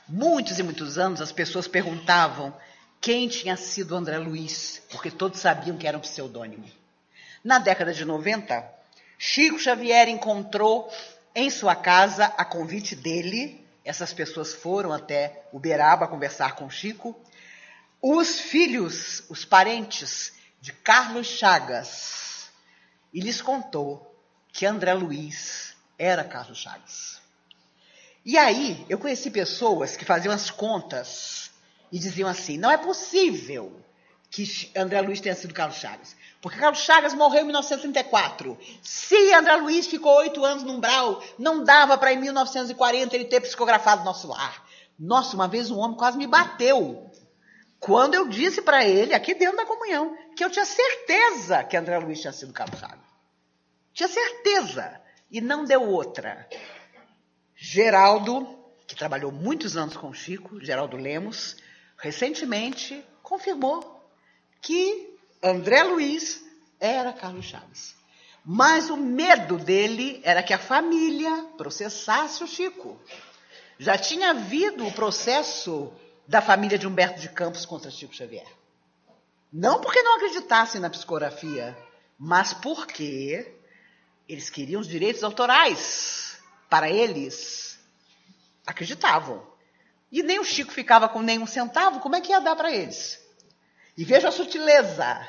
[0.08, 2.56] muitos e muitos anos, as pessoas perguntavam
[3.02, 6.70] quem tinha sido André Luiz, porque todos sabiam que era um pseudônimo.
[7.44, 8.68] Na década de 90,
[9.18, 10.92] Chico Xavier encontrou
[11.34, 17.18] em sua casa, a convite dele, essas pessoas foram até Uberaba conversar com Chico,
[18.02, 22.50] os filhos, os parentes de Carlos Chagas,
[23.14, 24.14] e lhes contou
[24.52, 27.22] que André Luiz era Carlos Chagas.
[28.26, 31.49] E aí, eu conheci pessoas que faziam as contas
[31.92, 33.80] e diziam assim: não é possível
[34.30, 36.16] que André Luiz tenha sido Carlos Chagas.
[36.42, 38.58] Porque Carlos Chagas morreu em 1934.
[38.82, 43.42] Se André Luiz ficou oito anos no umbral, não dava para em 1940 ele ter
[43.42, 44.66] psicografado nosso lar.
[44.98, 47.10] Nossa, uma vez um homem quase me bateu.
[47.80, 51.98] Quando eu disse para ele, aqui dentro da comunhão, que eu tinha certeza que André
[51.98, 53.00] Luiz tinha sido Carlos Chagas.
[53.94, 55.02] Tinha certeza.
[55.32, 56.48] E não deu outra.
[57.56, 58.48] Geraldo,
[58.88, 61.56] que trabalhou muitos anos com o Chico, Geraldo Lemos,
[62.00, 64.04] recentemente confirmou
[64.62, 66.44] que André Luiz
[66.80, 67.96] era Carlos Chaves.
[68.44, 73.00] Mas o medo dele era que a família processasse o Chico.
[73.78, 75.94] Já tinha havido o processo
[76.28, 78.48] da família de Humberto de Campos contra Chico Xavier.
[79.52, 81.78] Não porque não acreditassem na psicografia,
[82.18, 83.56] mas porque
[84.28, 86.40] eles queriam os direitos autorais
[86.70, 87.80] para eles.
[88.66, 89.49] Acreditavam.
[90.12, 93.20] E nem o Chico ficava com nenhum centavo, como é que ia dar para eles?
[93.96, 95.28] E veja a sutileza.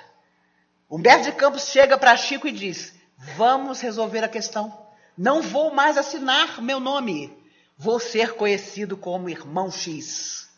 [0.89, 2.95] Humberto de Campos chega para Chico e diz:
[3.37, 4.87] Vamos resolver a questão.
[5.17, 7.37] Não vou mais assinar meu nome.
[7.77, 10.49] Vou ser conhecido como Irmão X.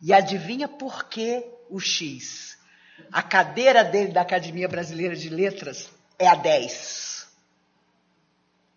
[0.00, 2.56] E adivinha por que o X?
[3.12, 7.28] A cadeira dele da Academia Brasileira de Letras é a 10.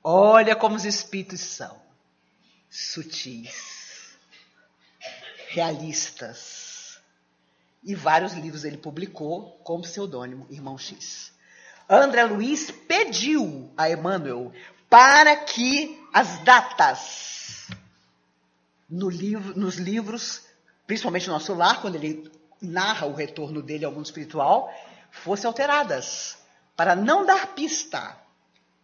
[0.04, 1.80] Olha como os espíritos são
[2.70, 3.81] sutis,
[5.52, 6.97] realistas
[7.84, 11.34] e vários livros ele publicou como pseudônimo Irmão X.
[11.89, 14.54] André Luiz pediu a Emmanuel
[14.89, 17.68] para que as datas
[18.89, 20.43] no livro, nos livros,
[20.88, 22.32] principalmente no nosso lar, quando ele
[22.62, 24.74] narra o retorno dele ao mundo espiritual,
[25.10, 26.38] fossem alteradas,
[26.78, 28.18] para não dar pista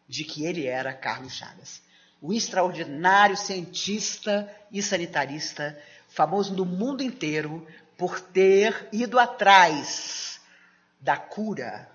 [0.08, 1.82] de que ele era Carlos Chagas,
[2.22, 5.78] o extraordinário cientista e sanitarista,
[6.18, 7.64] famoso no mundo inteiro
[7.96, 10.42] por ter ido atrás
[11.00, 11.88] da cura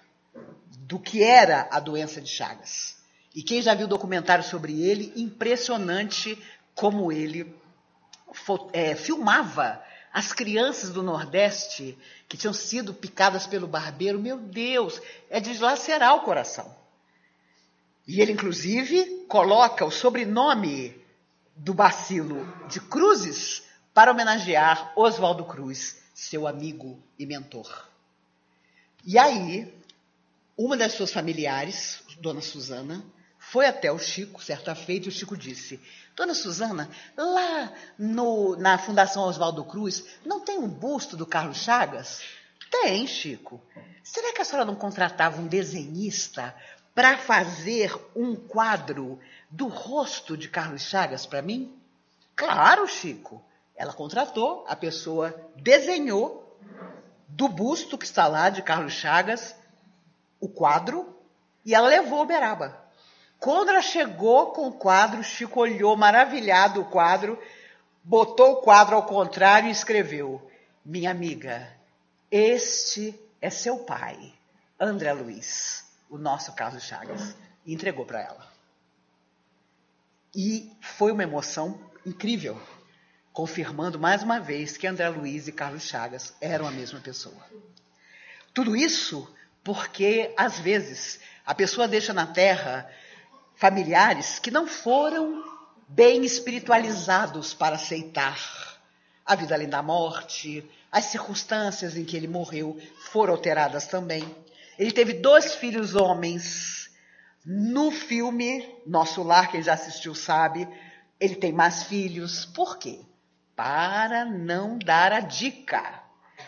[0.79, 3.03] do que era a doença de Chagas.
[3.35, 6.41] E quem já viu documentário sobre ele, impressionante
[6.73, 7.53] como ele
[8.73, 11.99] é, filmava as crianças do Nordeste
[12.29, 14.21] que tinham sido picadas pelo barbeiro.
[14.21, 16.73] Meu Deus, é de lacerar o coração.
[18.07, 20.97] E ele, inclusive, coloca o sobrenome
[21.57, 27.89] do bacilo de Cruzes para homenagear Oswaldo Cruz, seu amigo e mentor.
[29.05, 29.73] E aí,
[30.57, 33.05] uma das suas familiares, Dona Suzana,
[33.39, 35.81] foi até o Chico, certa feita, e o Chico disse:
[36.17, 42.23] Dona Suzana, lá no, na Fundação Oswaldo Cruz, não tem um busto do Carlos Chagas?
[42.71, 43.61] Tem, Chico.
[44.03, 46.55] Será que a senhora não contratava um desenhista
[46.95, 49.19] para fazer um quadro
[49.51, 51.77] do rosto de Carlos Chagas para mim?
[52.35, 53.45] Claro, Chico.
[53.77, 56.43] Ela contratou, a pessoa desenhou
[57.27, 59.55] do busto que está lá de Carlos Chagas
[60.39, 61.17] o quadro
[61.65, 62.79] e ela levou o Beraba.
[63.39, 67.41] Quando ela chegou com o quadro, Chico olhou maravilhado o quadro,
[68.05, 70.49] botou o quadro ao contrário e escreveu:
[70.85, 71.69] Minha amiga,
[72.31, 74.33] este é seu pai,
[74.79, 77.35] André Luiz, o nosso Carlos Chagas.
[77.65, 78.47] E entregou para ela.
[80.35, 82.61] E foi uma emoção incrível
[83.33, 87.43] confirmando mais uma vez que André Luiz e Carlos Chagas eram a mesma pessoa.
[88.53, 89.29] Tudo isso
[89.65, 92.91] porque, às vezes, a pessoa deixa na terra
[93.55, 95.43] familiares que não foram
[95.89, 98.39] bem espiritualizados para aceitar
[99.25, 102.79] a vida além da morte, as circunstâncias em que ele morreu
[103.11, 104.25] foram alteradas também.
[104.79, 106.91] Ele teve dois filhos homens.
[107.45, 110.69] No filme Nosso Lar, quem já assistiu sabe,
[111.19, 112.45] ele tem mais filhos.
[112.47, 113.01] Por quê?
[113.57, 116.03] Para não dar a dica.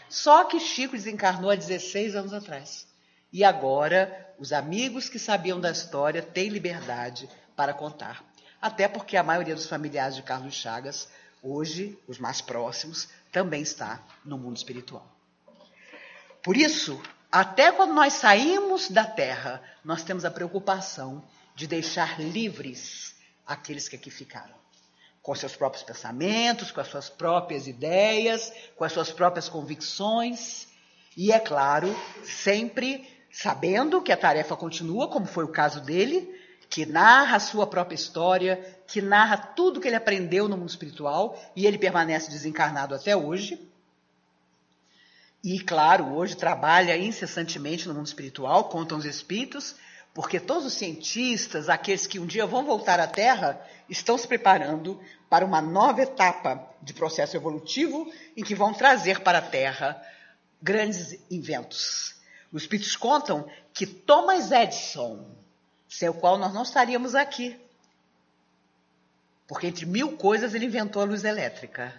[0.08, 2.86] Só que Chico desencarnou há 16 anos atrás.
[3.32, 8.24] E agora os amigos que sabiam da história têm liberdade para contar.
[8.60, 11.08] Até porque a maioria dos familiares de Carlos Chagas,
[11.42, 15.06] hoje, os mais próximos, também está no mundo espiritual.
[16.42, 17.00] Por isso,
[17.30, 21.22] até quando nós saímos da terra, nós temos a preocupação
[21.54, 23.14] de deixar livres
[23.46, 24.63] aqueles que aqui ficaram
[25.24, 30.68] com seus próprios pensamentos, com as suas próprias ideias, com as suas próprias convicções.
[31.16, 31.88] E, é claro,
[32.22, 36.28] sempre sabendo que a tarefa continua, como foi o caso dele,
[36.68, 41.40] que narra a sua própria história, que narra tudo que ele aprendeu no mundo espiritual,
[41.56, 43.58] e ele permanece desencarnado até hoje.
[45.42, 49.74] E, claro, hoje trabalha incessantemente no mundo espiritual, contam os espíritos,
[50.14, 55.00] porque todos os cientistas, aqueles que um dia vão voltar à Terra, estão se preparando
[55.28, 60.00] para uma nova etapa de processo evolutivo em que vão trazer para a Terra
[60.62, 62.14] grandes inventos.
[62.52, 65.26] Os espíritos contam que Thomas Edison,
[65.88, 67.60] sem o qual nós não estaríamos aqui,
[69.48, 71.92] porque entre mil coisas ele inventou a luz elétrica.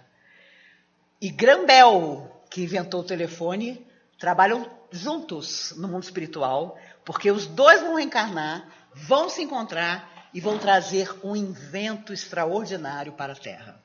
[1.20, 3.86] E Graham Bell, que inventou o telefone,
[4.18, 10.58] trabalham juntos no mundo espiritual porque os dois vão reencarnar, vão se encontrar e vão
[10.58, 13.80] trazer um invento extraordinário para a Terra,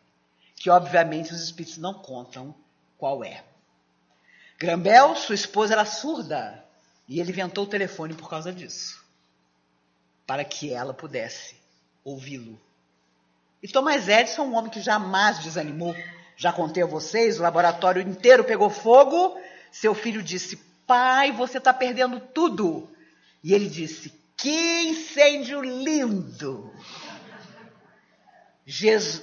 [0.55, 2.55] que obviamente os espíritos não contam
[2.97, 3.43] qual é.
[4.57, 6.65] Grambel, sua esposa, era surda
[7.07, 9.05] e ele inventou o telefone por causa disso,
[10.25, 11.55] para que ela pudesse
[12.03, 12.59] ouvi-lo.
[13.61, 15.95] E Thomas Edison, um homem que jamais desanimou,
[16.35, 19.39] já contei a vocês, o laboratório inteiro pegou fogo.
[19.71, 20.57] Seu filho disse:
[20.87, 22.89] Pai, você está perdendo tudo.
[23.43, 26.73] E ele disse: Que incêndio lindo!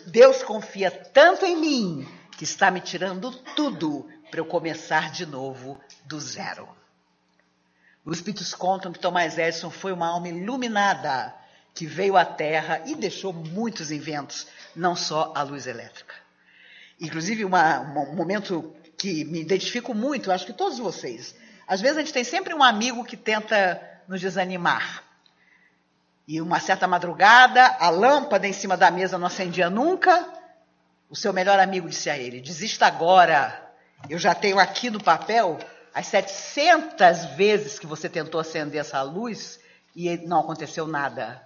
[0.07, 5.81] Deus confia tanto em mim que está me tirando tudo para eu começar de novo
[6.05, 6.69] do zero.
[8.05, 11.35] Os espíritos contam que Thomas Edison foi uma alma iluminada
[11.75, 16.15] que veio à Terra e deixou muitos inventos, não só a luz elétrica.
[17.01, 21.35] Inclusive, uma, um momento que me identifico muito, acho que todos vocês.
[21.67, 25.05] Às vezes a gente tem sempre um amigo que tenta nos desanimar.
[26.27, 30.27] E uma certa madrugada, a lâmpada em cima da mesa não acendia nunca.
[31.09, 33.67] O seu melhor amigo disse a ele: Desista agora.
[34.09, 35.59] Eu já tenho aqui no papel
[35.93, 39.59] as 700 vezes que você tentou acender essa luz
[39.95, 41.43] e não aconteceu nada.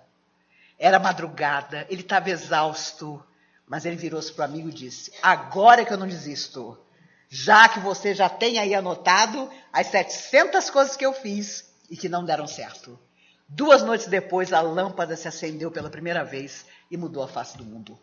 [0.78, 3.24] Era madrugada, ele estava exausto,
[3.66, 6.78] mas ele virou-se para o amigo e disse: Agora que eu não desisto.
[7.28, 12.08] Já que você já tem aí anotado as 700 coisas que eu fiz e que
[12.08, 12.98] não deram certo.
[13.46, 17.66] Duas noites depois, a lâmpada se acendeu pela primeira vez e mudou a face do
[17.66, 18.00] mundo.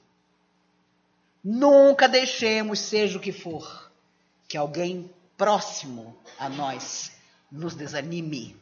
[1.44, 3.92] Nunca deixemos, seja o que for,
[4.48, 7.12] que alguém próximo a nós
[7.52, 8.56] nos desanime.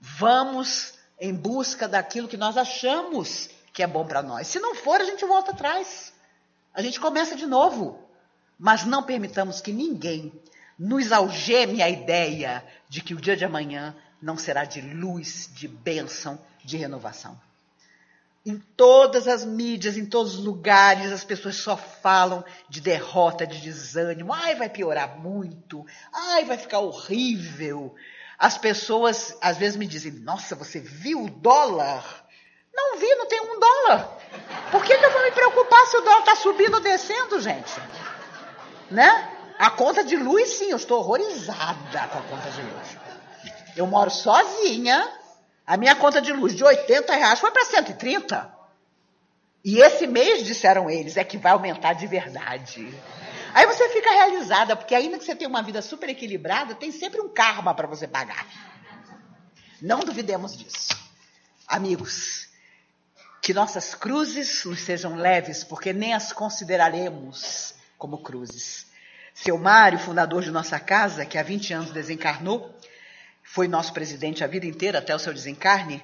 [0.00, 4.46] Vamos em busca daquilo que nós achamos que é bom para nós.
[4.46, 6.14] Se não for, a gente volta atrás.
[6.72, 8.02] A gente começa de novo.
[8.58, 10.32] Mas não permitamos que ninguém
[10.78, 15.68] nos algeme a ideia de que o dia de amanhã não será de luz, de
[15.68, 17.40] bênção, de renovação.
[18.44, 23.60] Em todas as mídias, em todos os lugares, as pessoas só falam de derrota, de
[23.60, 24.32] desânimo.
[24.32, 25.84] Ai, vai piorar muito.
[26.12, 27.94] Ai, vai ficar horrível.
[28.38, 32.24] As pessoas às vezes me dizem: Nossa, você viu o dólar?
[32.72, 34.16] Não vi, não tem um dólar.
[34.70, 37.72] Por que, que eu vou me preocupar se o dólar está subindo ou descendo, gente?
[38.90, 39.35] Né?
[39.58, 42.98] A conta de luz, sim, eu estou horrorizada com a conta de luz.
[43.76, 45.08] Eu moro sozinha,
[45.66, 48.54] a minha conta de luz de 80 reais foi para 130.
[49.64, 52.94] E esse mês, disseram eles, é que vai aumentar de verdade.
[53.52, 57.20] Aí você fica realizada, porque ainda que você tenha uma vida super equilibrada, tem sempre
[57.20, 58.46] um karma para você pagar.
[59.80, 60.96] Não duvidemos disso.
[61.66, 62.48] Amigos,
[63.42, 68.86] que nossas cruzes nos sejam leves, porque nem as consideraremos como cruzes.
[69.38, 72.74] Seu Mário, fundador de nossa casa, que há 20 anos desencarnou,
[73.42, 76.02] foi nosso presidente a vida inteira até o seu desencarne,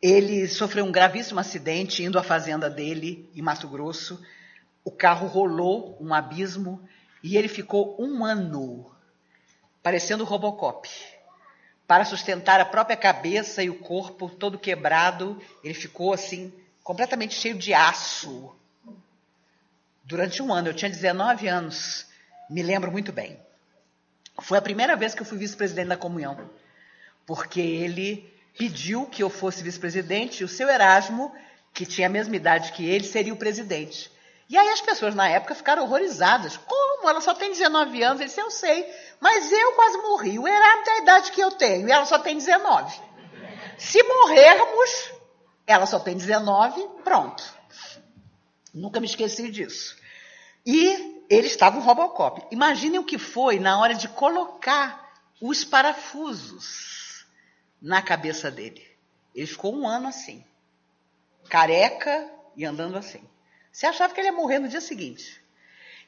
[0.00, 4.18] ele sofreu um gravíssimo acidente indo à fazenda dele, em Mato Grosso.
[4.82, 6.82] O carro rolou um abismo
[7.22, 8.90] e ele ficou um ano
[9.82, 10.88] parecendo Robocop.
[11.86, 16.50] Para sustentar a própria cabeça e o corpo todo quebrado, ele ficou assim,
[16.82, 18.56] completamente cheio de aço.
[20.02, 22.08] Durante um ano, eu tinha 19 anos,
[22.50, 23.40] me lembro muito bem.
[24.40, 26.50] Foi a primeira vez que eu fui vice-presidente da comunhão,
[27.24, 28.28] porque ele
[28.58, 31.32] pediu que eu fosse vice-presidente e o seu Erasmo,
[31.72, 34.10] que tinha a mesma idade que ele, seria o presidente.
[34.48, 36.56] E aí as pessoas na época ficaram horrorizadas.
[36.56, 37.08] Como?
[37.08, 38.20] Ela só tem 19 anos.
[38.20, 38.84] Ele disse, eu sei,
[39.20, 40.38] mas eu quase morri.
[40.40, 43.00] O Erasmo tem a idade que eu tenho e ela só tem 19.
[43.78, 45.12] Se morrermos,
[45.64, 47.44] ela só tem 19, pronto.
[48.74, 49.96] Nunca me esqueci disso.
[50.66, 52.44] E ele estava um Robocop.
[52.50, 55.08] Imaginem o que foi na hora de colocar
[55.40, 57.24] os parafusos
[57.80, 58.84] na cabeça dele.
[59.32, 60.44] Ele ficou um ano assim,
[61.48, 63.22] careca e andando assim.
[63.70, 65.40] Você achava que ele ia morrer no dia seguinte.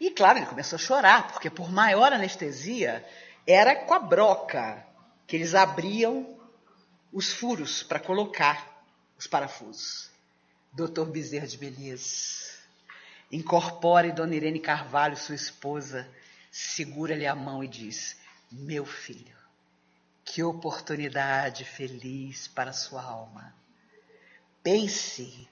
[0.01, 3.07] E claro, ele começou a chorar, porque por maior anestesia,
[3.47, 4.85] era com a broca
[5.29, 6.37] que eles abriam
[7.13, 8.85] os furos para colocar
[9.17, 10.11] os parafusos.
[10.73, 12.59] Doutor Bezerra de Menezes,
[13.33, 16.09] incorpore Dona Irene Carvalho, sua esposa,
[16.51, 18.17] segura-lhe a mão e diz:
[18.51, 19.37] Meu filho,
[20.25, 23.55] que oportunidade feliz para sua alma.
[24.63, 25.49] Pense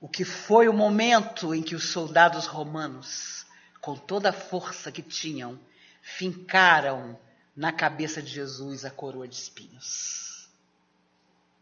[0.00, 3.46] o que foi o momento em que os soldados romanos,
[3.80, 5.58] com toda a força que tinham,
[6.02, 7.18] fincaram
[7.56, 10.48] na cabeça de Jesus a coroa de espinhos.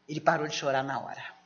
[0.09, 1.42] Ele parou de chorar na hora.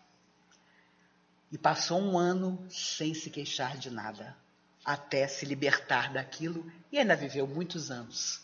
[1.51, 4.37] E passou um ano sem se queixar de nada,
[4.85, 8.41] até se libertar daquilo e ainda viveu muitos anos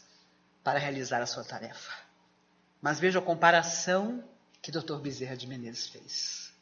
[0.62, 1.92] para realizar a sua tarefa.
[2.80, 4.24] Mas veja a comparação
[4.60, 4.96] que Dr.
[4.98, 6.52] Bezerra de Menezes fez.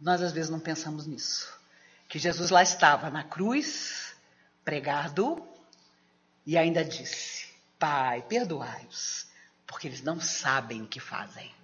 [0.00, 1.58] Nós às vezes não pensamos nisso.
[2.08, 4.14] Que Jesus lá estava na cruz,
[4.64, 5.46] pregado,
[6.46, 7.48] e ainda disse:
[7.78, 9.26] Pai, perdoai-os,
[9.66, 11.54] porque eles não sabem o que fazem.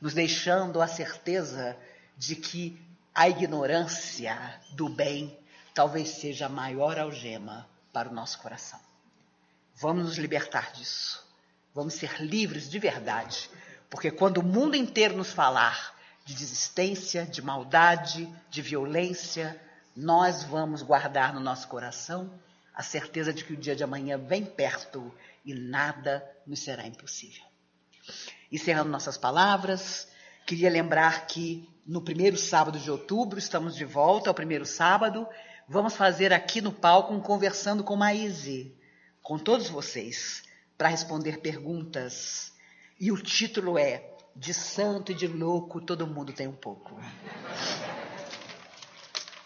[0.00, 1.76] Nos deixando a certeza
[2.16, 2.80] de que
[3.16, 5.34] a ignorância do bem
[5.72, 8.78] talvez seja a maior algema para o nosso coração.
[9.74, 11.26] Vamos nos libertar disso.
[11.74, 13.48] Vamos ser livres de verdade.
[13.88, 15.96] Porque quando o mundo inteiro nos falar
[16.26, 19.58] de desistência, de maldade, de violência,
[19.96, 22.30] nós vamos guardar no nosso coração
[22.74, 25.10] a certeza de que o dia de amanhã vem perto
[25.42, 27.44] e nada nos será impossível.
[28.52, 30.06] Encerrando nossas palavras,
[30.46, 35.28] queria lembrar que no primeiro sábado de outubro, estamos de volta ao primeiro sábado,
[35.68, 38.72] vamos fazer aqui no palco um Conversando com Maíse,
[39.20, 40.44] com todos vocês,
[40.78, 42.52] para responder perguntas.
[42.98, 46.96] E o título é De Santo e de Louco, todo mundo tem um pouco.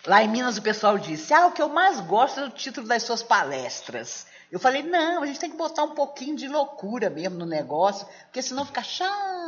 [0.07, 2.86] Lá em Minas o pessoal disse: Ah, o que eu mais gosto é o título
[2.86, 4.26] das suas palestras.
[4.51, 8.07] Eu falei: Não, a gente tem que botar um pouquinho de loucura mesmo no negócio,
[8.24, 9.39] porque senão fica chato,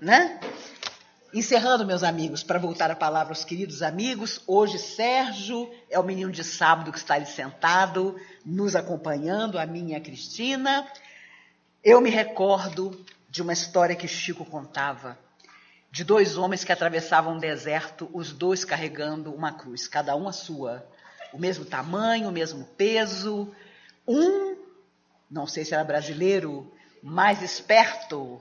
[0.00, 0.40] né?
[1.34, 6.30] Encerrando, meus amigos, para voltar a palavra aos queridos amigos, hoje Sérgio é o menino
[6.30, 10.86] de sábado que está ali sentado, nos acompanhando, a minha Cristina.
[11.82, 15.18] Eu me recordo de uma história que Chico contava
[15.90, 20.32] de dois homens que atravessavam um deserto, os dois carregando uma cruz, cada um a
[20.32, 20.86] sua,
[21.32, 23.50] o mesmo tamanho, o mesmo peso.
[24.06, 24.56] Um,
[25.30, 26.70] não sei se era brasileiro,
[27.02, 28.40] mais esperto,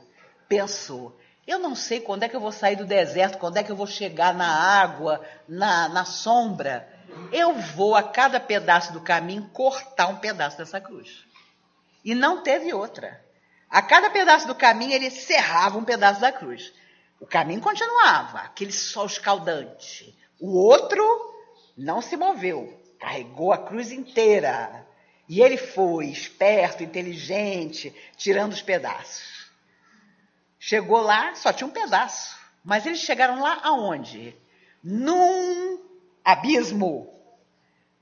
[0.51, 3.71] pensou: eu não sei quando é que eu vou sair do deserto, quando é que
[3.71, 6.87] eu vou chegar na água, na, na sombra.
[7.31, 11.25] Eu vou a cada pedaço do caminho cortar um pedaço dessa cruz.
[12.03, 13.23] E não teve outra.
[13.69, 16.73] A cada pedaço do caminho ele serrava um pedaço da cruz.
[17.19, 20.17] O caminho continuava, aquele sol escaldante.
[20.39, 21.03] O outro
[21.77, 24.85] não se moveu, carregou a cruz inteira.
[25.29, 29.40] E ele foi esperto, inteligente, tirando os pedaços.
[30.63, 32.37] Chegou lá, só tinha um pedaço.
[32.63, 34.37] Mas eles chegaram lá aonde?
[34.83, 35.79] Num
[36.23, 37.11] abismo.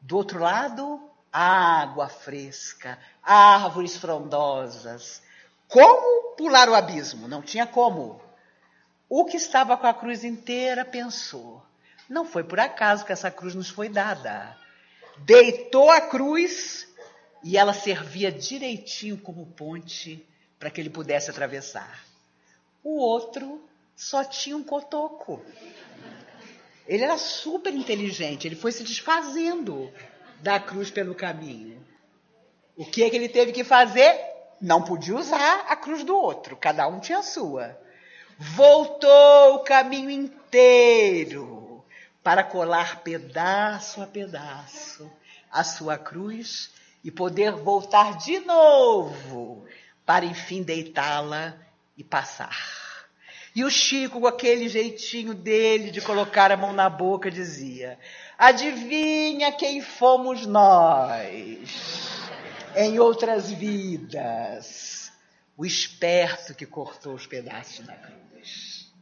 [0.01, 5.23] Do outro lado, água fresca, árvores frondosas.
[5.69, 7.29] Como pular o abismo?
[7.29, 8.21] Não tinha como.
[9.07, 11.65] O que estava com a cruz inteira pensou:
[12.09, 14.57] não foi por acaso que essa cruz nos foi dada.
[15.19, 16.89] Deitou a cruz
[17.41, 20.27] e ela servia direitinho como ponte
[20.59, 22.08] para que ele pudesse atravessar.
[22.89, 23.61] O outro
[23.95, 25.41] só tinha um cotoco.
[26.87, 29.91] Ele era super inteligente, ele foi se desfazendo
[30.41, 31.85] da cruz pelo caminho.
[32.75, 34.17] O que é que ele teve que fazer?
[34.61, 37.77] Não podia usar a cruz do outro, cada um tinha a sua
[38.39, 41.83] voltou o caminho inteiro
[42.23, 45.11] para colar pedaço a pedaço
[45.51, 46.71] a sua cruz
[47.03, 49.65] e poder voltar de novo
[50.05, 51.53] para enfim deitá-la
[51.97, 52.78] e passar.
[53.55, 57.97] E o Chico, com aquele jeitinho dele de colocar a mão na boca, dizia:
[58.37, 62.19] Adivinha quem fomos nós
[62.75, 65.11] em outras vidas?
[65.57, 68.93] O esperto que cortou os pedaços da cruz.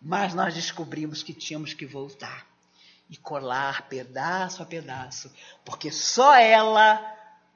[0.00, 2.46] Mas nós descobrimos que tínhamos que voltar
[3.08, 5.32] e colar pedaço a pedaço,
[5.64, 7.00] porque só ela,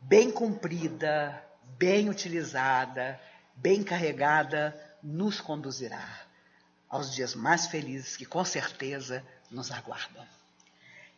[0.01, 1.43] bem cumprida,
[1.77, 3.21] bem utilizada,
[3.57, 6.07] bem carregada, nos conduzirá
[6.89, 10.27] aos dias mais felizes que com certeza nos aguardam.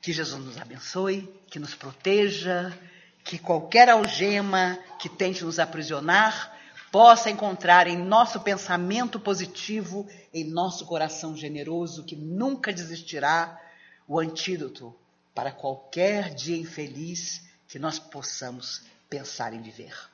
[0.01, 2.77] Que Jesus nos abençoe, que nos proteja,
[3.25, 6.57] que qualquer algema que tente nos aprisionar
[6.91, 13.61] possa encontrar em nosso pensamento positivo, em nosso coração generoso, que nunca desistirá,
[14.09, 14.93] o antídoto
[15.33, 20.10] para qualquer dia infeliz que nós possamos pensar em viver.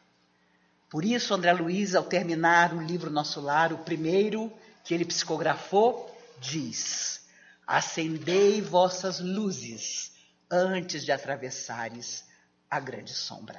[0.89, 4.53] Por isso, André Luiz, ao terminar o livro Nosso Lar, o primeiro
[4.85, 7.27] que ele psicografou, diz:
[7.67, 10.13] Acendei vossas luzes
[10.51, 12.25] antes de atravessares
[12.71, 13.59] a grande sombra.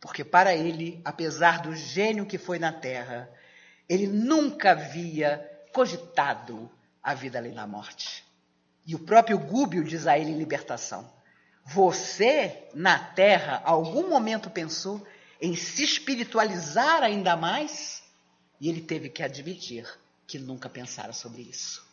[0.00, 3.28] Porque para ele, apesar do gênio que foi na terra,
[3.88, 6.70] ele nunca havia cogitado
[7.02, 8.24] a vida além da morte.
[8.86, 11.12] E o próprio Gúbio diz a ele em Libertação:
[11.64, 15.04] Você, na terra, algum momento pensou
[15.40, 18.02] em se espiritualizar ainda mais?
[18.60, 19.86] E ele teve que admitir
[20.26, 21.86] que nunca pensara sobre isso.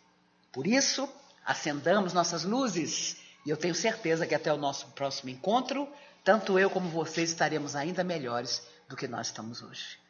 [0.52, 1.10] Por isso,
[1.46, 5.88] acendamos nossas luzes e eu tenho certeza que até o nosso próximo encontro
[6.24, 10.03] tanto eu como vocês estaremos ainda melhores do que nós estamos hoje.